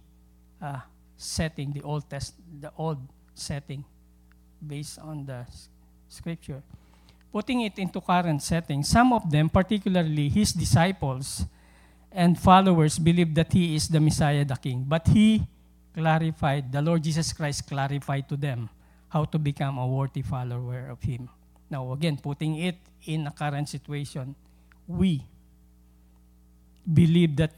uh, 0.61 0.81
setting, 1.17 1.73
the 1.73 1.83
Old 1.83 2.09
Test, 2.09 2.35
the 2.61 2.73
old 2.77 2.99
setting, 3.35 3.85
based 4.67 4.99
on 4.99 5.25
the 5.25 5.47
scripture. 6.09 6.63
Putting 7.33 7.63
it 7.63 7.79
into 7.79 8.01
current 8.01 8.43
setting, 8.43 8.83
some 8.83 9.13
of 9.13 9.31
them, 9.31 9.49
particularly 9.49 10.29
his 10.29 10.53
disciples 10.53 11.45
and 12.11 12.39
followers, 12.39 12.99
believe 12.99 13.35
that 13.35 13.53
he 13.53 13.77
is 13.77 13.89
the 13.89 14.01
Messiah, 14.01 14.45
the 14.45 14.57
King. 14.57 14.85
But 14.89 15.07
he 15.09 15.47
clarified, 15.93 16.73
the 16.73 16.81
Lord 16.81 17.03
Jesus 17.03 17.33
Christ 17.33 17.69
clarified 17.69 18.29
to 18.29 18.37
them 18.37 18.71
how 19.09 19.25
to 19.25 19.39
become 19.39 19.79
a 19.79 19.87
worthy 19.87 20.23
follower 20.23 20.89
of 20.89 21.03
him. 21.03 21.29
Now, 21.71 21.93
again, 21.93 22.17
putting 22.17 22.57
it 22.57 22.77
in 23.05 23.27
a 23.27 23.31
current 23.31 23.69
situation, 23.69 24.35
we 24.87 25.23
believe 26.87 27.37
that 27.37 27.53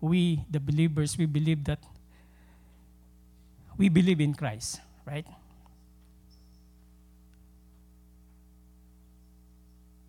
we, 0.00 0.44
the 0.50 0.60
believers, 0.60 1.16
we 1.16 1.26
believe 1.26 1.64
that 1.64 1.78
we 3.76 3.88
believe 3.88 4.20
in 4.20 4.34
Christ, 4.34 4.80
right? 5.06 5.26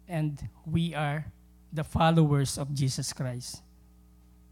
And 0.09 0.41
we 0.65 0.95
are 0.95 1.23
the 1.71 1.83
followers 1.83 2.57
of 2.57 2.73
Jesus 2.73 3.13
Christ. 3.13 3.61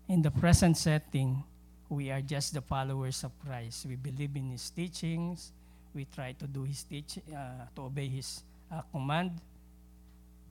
In 0.08 0.22
the 0.22 0.32
present 0.32 0.78
setting, 0.78 1.43
we 1.89 2.12
are 2.12 2.22
just 2.22 2.54
the 2.54 2.62
followers 2.62 3.24
of 3.24 3.32
Christ. 3.43 3.88
We 3.88 3.96
believe 3.98 4.36
in 4.36 4.52
His 4.52 4.70
teachings. 4.70 5.52
We 5.93 6.06
try 6.06 6.34
to 6.34 6.46
do 6.46 6.63
His 6.63 6.84
teach, 6.84 7.17
uh, 7.34 7.65
to 7.76 7.82
obey 7.82 8.08
His 8.08 8.43
uh, 8.72 8.82
command. 8.91 9.41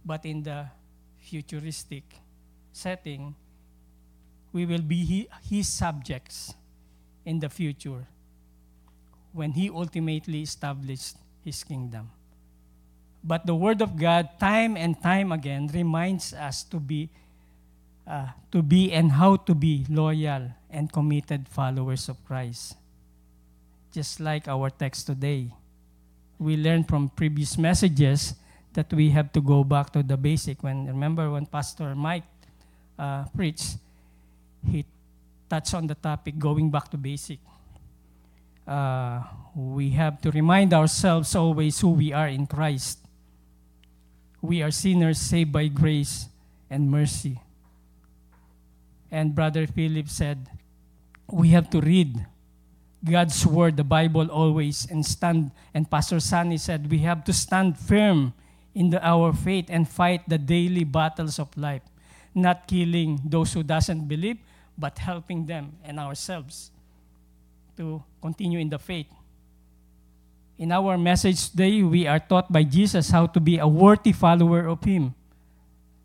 But 0.05 0.27
in 0.27 0.42
the 0.42 0.66
futuristic 1.19 2.05
setting, 2.73 3.35
we 4.53 4.66
will 4.66 4.83
be 4.83 5.29
His 5.49 5.69
subjects 5.69 6.53
in 7.25 7.40
the 7.40 7.49
future 7.49 8.07
when 9.37 9.53
he 9.53 9.69
ultimately 9.69 10.40
established 10.40 11.16
his 11.45 11.62
kingdom. 11.62 12.11
But 13.27 13.45
the 13.45 13.55
Word 13.55 13.83
of 13.83 13.99
God, 13.99 14.39
time 14.39 14.77
and 14.77 14.95
time 15.03 15.33
again, 15.33 15.67
reminds 15.75 16.33
us 16.33 16.62
to 16.71 16.79
be, 16.79 17.11
uh, 18.07 18.31
to 18.53 18.62
be 18.62 18.93
and 18.93 19.11
how 19.11 19.35
to 19.51 19.55
be 19.55 19.85
loyal 19.91 20.55
and 20.71 20.93
committed 20.93 21.49
followers 21.49 22.09
of 22.09 22.23
Christ. 22.25 22.77
Just 23.91 24.21
like 24.21 24.47
our 24.47 24.71
text 24.71 25.07
today, 25.07 25.51
we 26.39 26.57
learned 26.57 26.87
from 26.87 27.09
previous 27.11 27.59
messages 27.59 28.35
that 28.75 28.93
we 28.93 29.11
have 29.11 29.33
to 29.33 29.41
go 29.41 29.65
back 29.65 29.91
to 29.91 30.05
the 30.05 30.17
basic. 30.17 30.62
When 30.62 30.87
remember 30.87 31.29
when 31.31 31.47
Pastor 31.47 31.97
Mike 31.97 32.29
uh, 32.99 33.25
preached, 33.35 33.79
he 34.71 34.85
touched 35.51 35.75
on 35.75 35.89
the 35.89 35.97
topic 35.97 36.39
going 36.39 36.71
back 36.71 36.91
to 36.91 36.97
basic 36.97 37.41
uh, 38.67 39.23
we 39.55 39.91
have 39.91 40.21
to 40.21 40.31
remind 40.31 40.75
ourselves 40.75 41.35
always 41.35 41.79
who 41.81 41.91
we 41.91 42.12
are 42.12 42.29
in 42.29 42.47
Christ. 42.47 42.99
We 44.40 44.62
are 44.62 44.70
sinners 44.70 45.18
saved 45.18 45.53
by 45.53 45.68
grace 45.68 46.29
and 46.70 46.90
mercy. 46.90 47.40
And 49.11 49.35
Brother 49.35 49.66
Philip 49.66 50.09
said, 50.09 50.49
we 51.31 51.49
have 51.51 51.70
to 51.70 51.81
read 51.81 52.27
God's 53.05 53.46
word, 53.46 53.77
the 53.77 53.85
Bible 53.85 54.31
always, 54.31 54.87
and 54.90 55.05
stand. 55.05 55.51
And 55.75 55.90
Pastor 55.90 56.20
Sani 56.20 56.59
said, 56.59 56.90
we 56.90 56.99
have 56.99 57.25
to 57.25 57.33
stand 57.33 57.79
firm 57.79 58.35
in 58.75 58.90
the, 58.90 59.05
our 59.05 59.33
faith 59.33 59.66
and 59.68 59.88
fight 59.88 60.29
the 60.29 60.38
daily 60.38 60.85
battles 60.85 61.38
of 61.38 61.57
life, 61.57 61.83
not 62.35 62.66
killing 62.66 63.20
those 63.25 63.53
who 63.53 63.62
doesn't 63.62 64.07
believe, 64.07 64.38
but 64.77 64.99
helping 64.99 65.46
them 65.46 65.72
and 65.85 65.99
ourselves 65.99 66.70
to 67.77 68.03
continue 68.20 68.59
in 68.59 68.68
the 68.68 68.79
faith. 68.79 69.07
In 70.57 70.73
our 70.73 70.97
message 70.97 71.51
today, 71.53 71.83
we 71.85 72.07
are 72.09 72.19
taught 72.19 72.51
by 72.51 72.64
Jesus 72.64 73.12
how 73.12 73.29
to 73.29 73.40
be 73.40 73.59
a 73.61 73.69
worthy 73.69 74.12
follower 74.12 74.64
of 74.64 74.83
Him. 74.85 75.14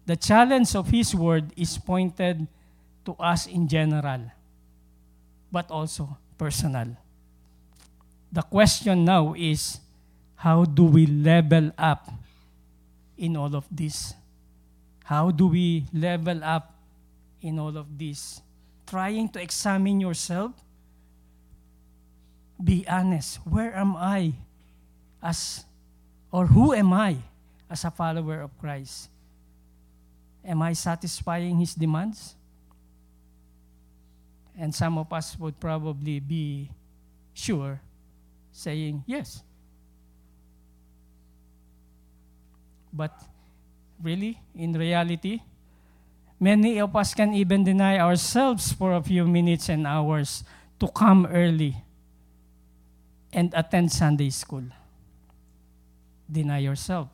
The 0.06 0.20
challenge 0.20 0.76
of 0.76 0.92
His 0.92 1.16
word 1.16 1.56
is 1.56 1.78
pointed 1.78 2.48
to 3.06 3.16
us 3.16 3.48
in 3.48 3.68
general, 3.68 4.28
but 5.52 5.72
also 5.72 6.18
personal. 6.38 7.00
The 8.32 8.44
question 8.44 9.06
now 9.06 9.36
is 9.40 9.80
how 10.36 10.66
do 10.66 10.84
we 10.84 11.06
level 11.06 11.72
up 11.78 12.12
in 13.18 13.38
all 13.38 13.56
of 13.56 13.64
this? 13.72 14.14
How 15.06 15.32
do 15.32 15.48
we 15.48 15.86
level 15.94 16.44
up 16.44 16.76
in 17.40 17.58
all 17.58 17.78
of 17.78 17.88
this? 17.98 18.42
Trying 18.86 19.30
to 19.30 19.42
examine 19.42 20.02
yourself 20.02 20.52
be 22.64 22.86
honest. 22.88 23.38
Where 23.46 23.76
am 23.76 23.96
I 23.96 24.34
as, 25.22 25.66
or 26.32 26.46
who 26.48 26.74
am 26.74 26.94
I 26.94 27.18
as 27.70 27.84
a 27.84 27.92
follower 27.92 28.42
of 28.42 28.58
Christ? 28.60 29.10
Am 30.46 30.62
I 30.62 30.74
satisfying 30.74 31.58
his 31.58 31.74
demands? 31.76 32.36
And 34.58 34.74
some 34.74 34.98
of 34.98 35.12
us 35.14 35.38
would 35.40 35.60
probably 35.60 36.20
be 36.20 36.70
sure 37.34 37.80
saying 38.52 39.04
yes. 39.08 39.42
But 42.94 43.16
really, 44.04 44.38
in 44.56 44.74
reality, 44.74 45.40
many 46.40 46.80
of 46.80 46.96
us 46.96 47.14
can 47.14 47.34
even 47.34 47.64
deny 47.64 47.98
ourselves 48.00 48.74
for 48.74 48.94
a 48.94 49.02
few 49.02 49.26
minutes 49.26 49.70
and 49.70 49.88
hours 49.88 50.44
to 50.80 50.88
come 50.90 51.26
early 51.28 51.78
and 53.34 53.54
attend 53.56 53.92
Sunday 53.92 54.30
school. 54.30 54.64
Deny 56.32 56.60
yourself. 56.60 57.10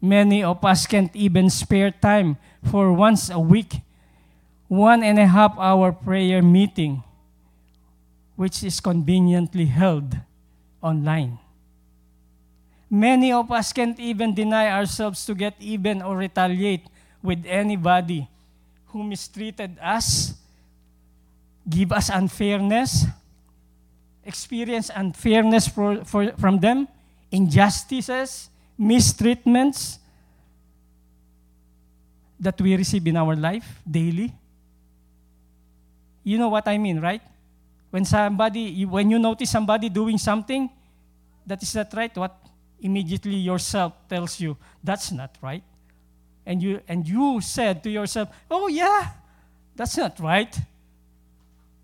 Many 0.00 0.44
of 0.44 0.64
us 0.64 0.86
can't 0.86 1.14
even 1.16 1.48
spare 1.48 1.90
time 1.90 2.36
for 2.62 2.92
once 2.92 3.30
a 3.30 3.40
week, 3.40 3.80
one 4.68 5.02
and 5.02 5.18
a 5.18 5.26
half 5.26 5.56
hour 5.58 5.92
prayer 5.92 6.42
meeting, 6.42 7.02
which 8.36 8.62
is 8.62 8.80
conveniently 8.80 9.64
held 9.64 10.16
online. 10.82 11.38
Many 12.90 13.32
of 13.32 13.50
us 13.50 13.72
can't 13.72 13.98
even 13.98 14.34
deny 14.34 14.68
ourselves 14.68 15.24
to 15.26 15.34
get 15.34 15.54
even 15.58 16.02
or 16.02 16.16
retaliate 16.16 16.86
with 17.22 17.44
anybody 17.48 18.28
who 18.92 19.02
mistreated 19.02 19.78
us, 19.80 20.34
give 21.68 21.90
us 21.90 22.10
unfairness, 22.12 23.06
experience 24.26 24.90
unfairness 24.94 25.68
for, 25.68 26.04
for, 26.04 26.32
from 26.38 26.58
them, 26.60 26.88
injustices, 27.30 28.48
mistreatments 28.78 29.98
that 32.40 32.60
we 32.60 32.76
receive 32.76 33.06
in 33.06 33.16
our 33.16 33.36
life 33.36 33.80
daily. 33.88 34.32
You 36.22 36.38
know 36.38 36.48
what 36.48 36.66
I 36.68 36.78
mean, 36.78 37.00
right? 37.00 37.22
When 37.90 38.04
somebody, 38.04 38.84
when 38.84 39.10
you 39.10 39.18
notice 39.18 39.50
somebody 39.50 39.88
doing 39.88 40.18
something 40.18 40.68
that 41.46 41.62
is 41.62 41.74
not 41.74 41.92
right, 41.94 42.16
what 42.16 42.34
immediately 42.80 43.36
yourself 43.36 43.92
tells 44.08 44.40
you 44.40 44.56
that's 44.82 45.12
not 45.12 45.36
right, 45.40 45.62
and 46.44 46.62
you 46.62 46.80
and 46.88 47.08
you 47.08 47.40
said 47.40 47.82
to 47.82 47.90
yourself, 47.90 48.28
"Oh 48.50 48.68
yeah, 48.68 49.10
that's 49.76 49.96
not 49.96 50.18
right." 50.20 50.54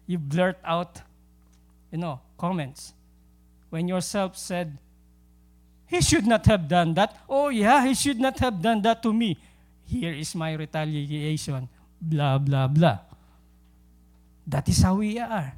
You 0.06 0.18
blurt 0.18 0.58
out, 0.64 1.00
you 1.90 1.98
know, 1.98 2.20
comments. 2.38 2.94
When 3.70 3.86
yourself 3.88 4.36
said, 4.36 4.78
He 5.86 6.00
should 6.00 6.26
not 6.26 6.46
have 6.46 6.68
done 6.68 6.94
that. 6.94 7.18
Oh, 7.28 7.50
yeah, 7.50 7.84
he 7.84 7.94
should 7.94 8.20
not 8.22 8.38
have 8.38 8.62
done 8.62 8.82
that 8.82 9.02
to 9.02 9.12
me. 9.12 9.38
Here 9.86 10.14
is 10.14 10.34
my 10.34 10.54
retaliation. 10.54 11.68
blah, 12.00 12.38
blah, 12.38 12.70
blah. 12.70 12.98
That 14.46 14.68
is 14.68 14.82
how 14.82 14.94
we 14.94 15.18
are. 15.18 15.52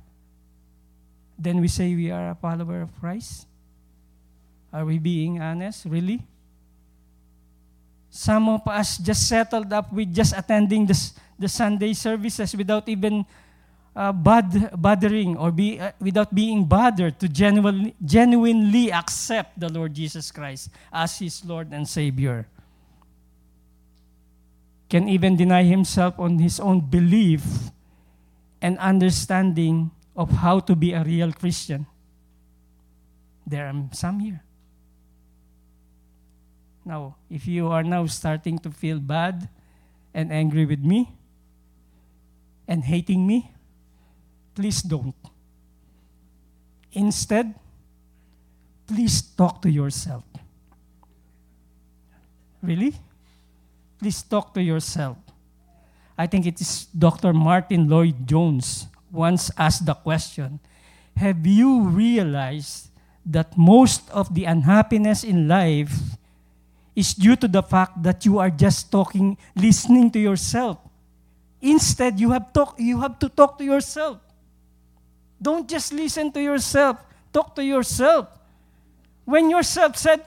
Then 1.39 1.61
we 1.61 1.69
say 1.69 1.95
we 1.95 2.11
are 2.11 2.31
a 2.31 2.35
follower 2.35 2.83
of 2.83 2.93
Christ? 2.99 3.47
Are 4.73 4.85
we 4.85 4.99
being 4.99 5.41
honest? 5.41 5.85
Really? 5.85 6.25
Some 8.09 8.49
of 8.49 8.67
us 8.69 8.97
just 8.97 9.29
settled 9.29 9.73
up 9.73 9.93
with 9.93 10.15
just 10.15 10.37
attending 10.37 10.87
the, 10.87 10.97
the 11.39 11.49
Sunday 11.49 11.93
services 11.93 12.57
without 12.57 12.89
even 12.89 13.25
uh, 13.95 14.13
bothering 14.13 15.37
or 15.37 15.51
be, 15.51 15.79
uh, 15.79 15.93
without 16.01 16.35
being 16.35 16.65
bothered 16.65 17.19
to 17.21 17.29
genuinely, 17.29 17.95
genuinely 18.05 18.93
accept 18.93 19.59
the 19.59 19.69
Lord 19.69 19.95
Jesus 19.95 20.31
Christ 20.31 20.71
as 20.93 21.19
his 21.19 21.45
Lord 21.45 21.73
and 21.73 21.87
Savior. 21.89 22.49
Can 24.89 25.09
even 25.09 25.37
deny 25.37 25.65
himself 25.65 26.19
on 26.19 26.39
his 26.39 26.61
own 26.61 26.81
belief 26.81 27.73
and 28.61 28.79
understanding 28.79 29.91
of 30.17 30.31
how 30.31 30.61
to 30.61 30.77
be 30.77 30.93
a 30.93 31.03
real 31.03 31.33
Christian. 31.33 31.87
There 33.47 33.67
are 33.67 33.75
some 33.93 34.21
here. 34.21 34.43
Now, 36.85 37.17
if 37.31 37.47
you 37.47 37.69
are 37.69 37.83
now 37.83 38.07
starting 38.07 38.59
to 38.61 38.71
feel 38.71 38.99
bad 38.99 39.49
and 40.15 40.33
angry 40.33 40.67
with 40.67 40.81
me 40.81 41.13
and 42.69 42.85
hating 42.85 43.27
me, 43.27 43.53
please 44.55 44.83
don't. 44.83 45.15
Instead, 46.93 47.55
please 48.87 49.23
talk 49.23 49.63
to 49.63 49.71
yourself. 49.71 50.25
Really? 52.63 52.95
Please 53.99 54.23
talk 54.23 54.55
to 54.55 54.63
yourself. 54.63 55.17
I 56.17 56.27
think 56.27 56.47
it 56.47 56.61
is 56.61 56.87
Dr. 56.87 57.33
Martyn 57.33 57.89
Lloyd-Jones 57.89 58.87
once 59.11 59.51
asked 59.57 59.87
the 59.87 59.95
question 59.95 60.61
Have 61.17 61.47
you 61.47 61.89
realized 61.89 62.91
that 63.25 63.57
most 63.57 64.11
of 64.11 64.35
the 64.35 64.45
unhappiness 64.45 65.25
in 65.25 65.49
life 65.49 65.93
is 66.95 67.15
due 67.15 67.37
to 67.37 67.49
the 67.49 67.63
fact 67.63 68.03
that 68.03 68.25
you 68.25 68.39
are 68.39 68.51
just 68.51 68.91
talking, 68.91 69.39
listening 69.57 70.11
to 70.11 70.19
yourself? 70.19 70.79
Instead, 71.61 72.19
you 72.21 72.31
have, 72.33 72.53
talk, 72.53 72.75
you 72.79 73.01
have 73.01 73.19
to 73.19 73.29
talk 73.29 73.57
to 73.59 73.65
yourself. 73.65 74.19
Don't 75.43 75.69
just 75.69 75.93
listen 75.93 76.31
to 76.31 76.41
yourself, 76.41 76.99
talk 77.33 77.57
to 77.57 77.65
yourself. 77.65 78.29
When 79.25 79.51
yourself 79.51 79.97
said, 79.97 80.23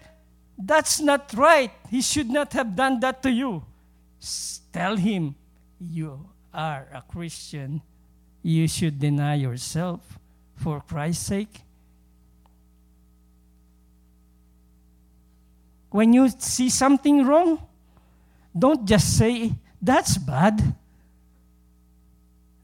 That's 0.57 0.99
not 0.99 1.34
right, 1.34 1.72
he 1.89 2.01
should 2.01 2.30
not 2.30 2.51
have 2.51 2.76
done 2.76 2.99
that 2.99 3.24
to 3.24 3.32
you, 3.32 3.63
tell 4.74 4.97
him, 4.97 5.36
You 5.80 6.30
are 6.53 6.88
a 6.93 7.01
Christian. 7.01 7.82
You 8.43 8.68
should 8.68 8.99
deny 8.99 9.36
yourself 9.36 10.01
for 10.57 10.82
Christ's 10.82 11.26
sake. 11.26 11.61
When 15.89 16.11
you 16.11 16.28
see 16.28 16.70
something 16.70 17.26
wrong, 17.26 17.66
don't 18.57 18.86
just 18.86 19.18
say, 19.18 19.53
That's 19.82 20.18
bad. 20.18 20.76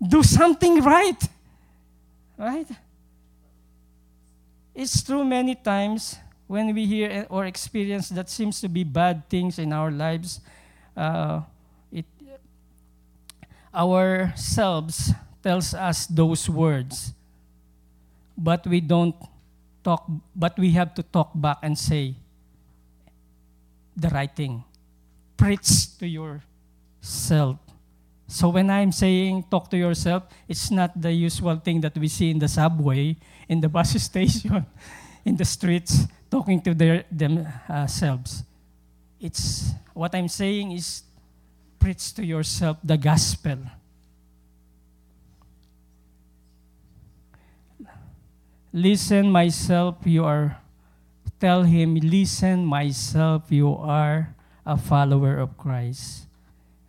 Do 0.02 0.22
something 0.24 0.82
right. 0.82 1.22
Right? 2.42 2.66
It's 4.74 5.04
true 5.04 5.24
many 5.24 5.54
times 5.54 6.18
when 6.48 6.74
we 6.74 6.88
hear 6.88 7.28
or 7.30 7.46
experience 7.46 8.10
that 8.10 8.30
seems 8.30 8.60
to 8.62 8.68
be 8.68 8.84
bad 8.84 9.30
things 9.30 9.60
in 9.60 9.72
our 9.72 9.92
lives, 9.92 10.42
uh, 10.98 11.42
it, 11.92 12.06
ourselves 13.72 15.14
tells 15.44 15.76
us 15.76 16.08
those 16.08 16.50
words. 16.50 17.14
But 18.36 18.66
we 18.66 18.82
don't 18.82 19.16
talk, 19.84 20.10
but 20.36 20.58
we 20.58 20.72
have 20.72 20.96
to 20.96 21.04
talk 21.04 21.30
back 21.36 21.60
and 21.62 21.78
say 21.78 22.16
the 23.96 24.10
right 24.10 24.36
thing. 24.36 24.64
Preach 25.38 25.96
to 26.00 26.08
yourself 26.08 27.60
so 28.32 28.48
when 28.48 28.70
I'm 28.70 28.94
saying 28.94 29.44
talk 29.52 29.70
to 29.72 29.78
yourself, 29.78 30.24
it's 30.48 30.72
not 30.72 30.96
the 30.96 31.12
usual 31.12 31.58
thing 31.58 31.82
that 31.82 31.98
we 31.98 32.08
see 32.08 32.32
in 32.32 32.40
the 32.40 32.48
subway, 32.48 33.18
in 33.50 33.60
the 33.60 33.68
bus 33.68 33.92
station, 34.02 34.66
in 35.26 35.36
the 35.36 35.44
streets, 35.44 36.08
talking 36.30 36.62
to 36.62 36.74
their, 36.74 37.04
themselves. 37.12 38.42
Uh, 38.42 38.46
it's 39.20 39.74
what 39.94 40.16
I'm 40.16 40.30
saying 40.30 40.72
is 40.72 41.04
preach 41.78 42.14
to 42.14 42.26
yourself 42.26 42.78
the 42.82 42.96
gospel. 42.96 43.58
Listen, 48.72 49.30
myself, 49.30 49.98
you 50.06 50.24
are. 50.24 50.58
Tell 51.38 51.64
him, 51.64 51.96
listen, 51.96 52.66
myself, 52.66 53.52
you 53.52 53.76
are 53.76 54.34
a 54.66 54.78
follower 54.78 55.38
of 55.38 55.58
Christ. 55.58 56.31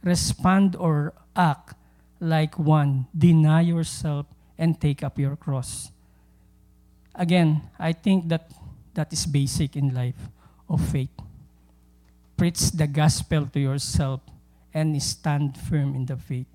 Respond 0.03 0.77
or 0.77 1.15
act 1.37 1.75
like 2.21 2.59
one. 2.59 3.07
Deny 3.17 3.63
yourself 3.63 4.27
and 4.59 4.81
take 4.81 5.03
up 5.03 5.19
your 5.19 5.37
cross. 5.37 5.91
Again, 7.15 7.63
I 7.79 7.93
think 7.93 8.29
that 8.29 8.51
that 8.95 9.13
is 9.13 9.27
basic 9.27 9.77
in 9.77 9.95
life 9.95 10.29
of 10.69 10.81
faith. 10.81 11.13
Preach 12.37 12.73
the 12.73 12.87
gospel 12.87 13.47
to 13.47 13.61
yourself 13.61 14.21
and 14.75 15.01
stand 15.03 15.57
firm 15.57 15.95
in 15.95 16.07
the 16.07 16.17
faith. 16.17 16.47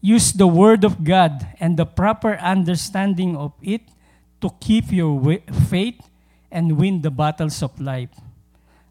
Use 0.00 0.32
the 0.32 0.46
word 0.46 0.84
of 0.84 1.04
God 1.04 1.46
and 1.60 1.76
the 1.76 1.86
proper 1.86 2.34
understanding 2.38 3.36
of 3.36 3.52
it 3.62 3.82
to 4.40 4.50
keep 4.60 4.90
your 4.90 5.38
faith 5.70 6.00
and 6.50 6.78
win 6.78 7.02
the 7.02 7.10
battles 7.10 7.62
of 7.62 7.80
life. 7.80 8.10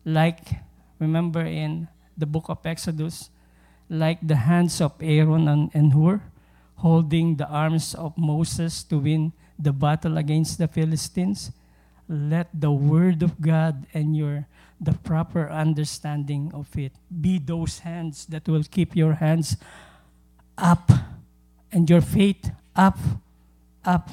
Like, 0.06 0.64
remember 1.00 1.42
in 1.42 1.88
the 2.22 2.30
book 2.30 2.46
of 2.48 2.64
Exodus, 2.64 3.34
like 3.90 4.22
the 4.22 4.48
hands 4.48 4.80
of 4.80 4.94
Aaron 5.02 5.50
and, 5.50 5.72
and 5.74 5.92
Hur, 5.92 6.22
holding 6.78 7.36
the 7.36 7.50
arms 7.50 7.94
of 7.94 8.18
Moses 8.18 8.84
to 8.86 9.00
win 9.00 9.34
the 9.58 9.74
battle 9.74 10.18
against 10.18 10.58
the 10.58 10.70
Philistines. 10.70 11.52
Let 12.08 12.48
the 12.54 12.72
word 12.72 13.24
of 13.24 13.42
God 13.42 13.86
and 13.94 14.16
your 14.16 14.46
the 14.82 14.94
proper 14.94 15.48
understanding 15.48 16.50
of 16.56 16.66
it 16.76 16.92
be 17.22 17.38
those 17.38 17.80
hands 17.80 18.26
that 18.26 18.48
will 18.50 18.64
keep 18.64 18.96
your 18.96 19.14
hands 19.14 19.56
up 20.58 20.90
and 21.72 21.88
your 21.88 22.02
faith 22.02 22.50
up, 22.76 22.98
up. 23.86 24.10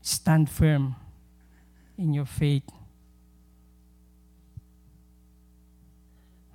Stand 0.00 0.48
firm 0.48 0.96
in 1.98 2.14
your 2.14 2.24
faith. 2.24 2.62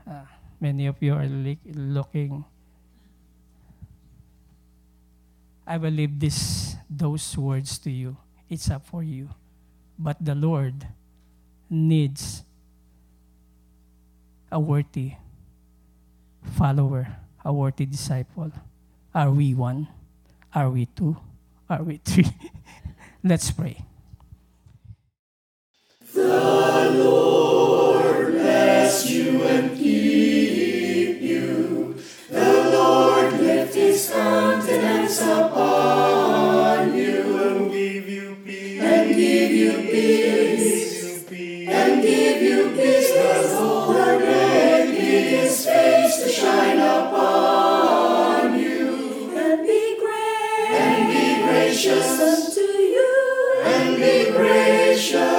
Uh, 0.09 0.25
Many 0.61 0.85
of 0.85 1.01
you 1.01 1.15
are 1.15 1.25
looking. 1.25 2.45
I 5.65 5.77
will 5.77 5.89
leave 5.89 6.19
this, 6.19 6.75
those 6.87 7.35
words 7.35 7.79
to 7.79 7.89
you. 7.89 8.15
It's 8.47 8.69
up 8.69 8.85
for 8.85 9.01
you. 9.01 9.29
But 9.97 10.23
the 10.23 10.35
Lord 10.35 10.85
needs 11.67 12.43
a 14.51 14.59
worthy 14.59 15.13
follower, 16.43 17.07
a 17.43 17.51
worthy 17.51 17.87
disciple. 17.87 18.51
Are 19.15 19.31
we 19.31 19.55
one? 19.55 19.87
Are 20.53 20.69
we 20.69 20.85
two? 20.85 21.17
Are 21.67 21.81
we 21.81 21.97
three? 22.05 22.27
Let's 23.23 23.49
pray. 23.49 23.83
The 26.13 26.91
Lord 26.93 28.33
bless 28.33 29.09
you 29.09 29.41
and 29.41 29.75
keep. 29.75 30.30
Gracious 55.01 55.30